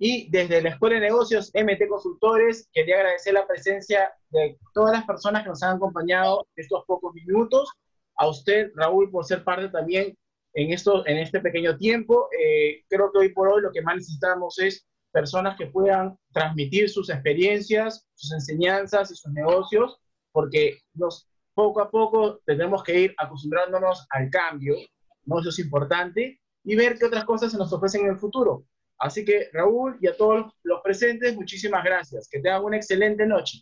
Y 0.05 0.29
desde 0.29 0.61
la 0.61 0.71
Escuela 0.71 0.95
de 0.95 1.07
Negocios 1.07 1.49
MT 1.53 1.87
Consultores, 1.87 2.67
quería 2.73 2.95
agradecer 2.95 3.35
la 3.35 3.47
presencia 3.47 4.11
de 4.31 4.59
todas 4.73 4.91
las 4.91 5.05
personas 5.05 5.43
que 5.43 5.49
nos 5.49 5.63
han 5.63 5.77
acompañado 5.77 6.45
estos 6.57 6.83
pocos 6.85 7.13
minutos. 7.13 7.71
A 8.17 8.27
usted, 8.27 8.73
Raúl, 8.75 9.09
por 9.09 9.23
ser 9.23 9.45
parte 9.45 9.69
también 9.69 10.13
en, 10.55 10.73
esto, 10.73 11.07
en 11.07 11.19
este 11.19 11.39
pequeño 11.39 11.77
tiempo. 11.77 12.27
Eh, 12.37 12.83
creo 12.89 13.13
que 13.13 13.19
hoy 13.19 13.29
por 13.29 13.47
hoy 13.47 13.61
lo 13.61 13.71
que 13.71 13.81
más 13.81 13.95
necesitamos 13.95 14.59
es 14.59 14.85
personas 15.13 15.57
que 15.57 15.67
puedan 15.67 16.17
transmitir 16.33 16.89
sus 16.89 17.09
experiencias, 17.09 18.05
sus 18.13 18.33
enseñanzas 18.33 19.09
y 19.09 19.15
sus 19.15 19.31
negocios, 19.31 20.01
porque 20.33 20.79
nos, 20.95 21.29
poco 21.53 21.79
a 21.79 21.89
poco 21.89 22.41
tenemos 22.45 22.83
que 22.83 22.99
ir 22.99 23.15
acostumbrándonos 23.17 24.05
al 24.09 24.29
cambio, 24.29 24.75
¿no? 25.23 25.39
eso 25.39 25.47
es 25.47 25.59
importante, 25.59 26.41
y 26.65 26.75
ver 26.75 26.97
qué 26.99 27.05
otras 27.05 27.23
cosas 27.23 27.53
se 27.53 27.57
nos 27.57 27.71
ofrecen 27.71 28.01
en 28.01 28.09
el 28.09 28.19
futuro. 28.19 28.65
Así 28.99 29.25
que 29.25 29.49
Raúl 29.51 29.97
y 30.01 30.08
a 30.08 30.15
todos 30.15 30.53
los 30.63 30.82
presentes, 30.82 31.36
muchísimas 31.36 31.84
gracias. 31.84 32.27
Que 32.29 32.39
tengan 32.39 32.63
una 32.63 32.77
excelente 32.77 33.25
noche. 33.25 33.60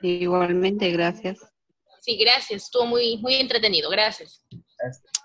Igualmente, 0.00 0.90
gracias. 0.90 1.40
Sí, 2.00 2.16
gracias. 2.16 2.64
Estuvo 2.64 2.86
muy, 2.86 3.18
muy 3.18 3.34
entretenido. 3.34 3.88
Gracias. 3.90 4.42
gracias. 4.78 5.21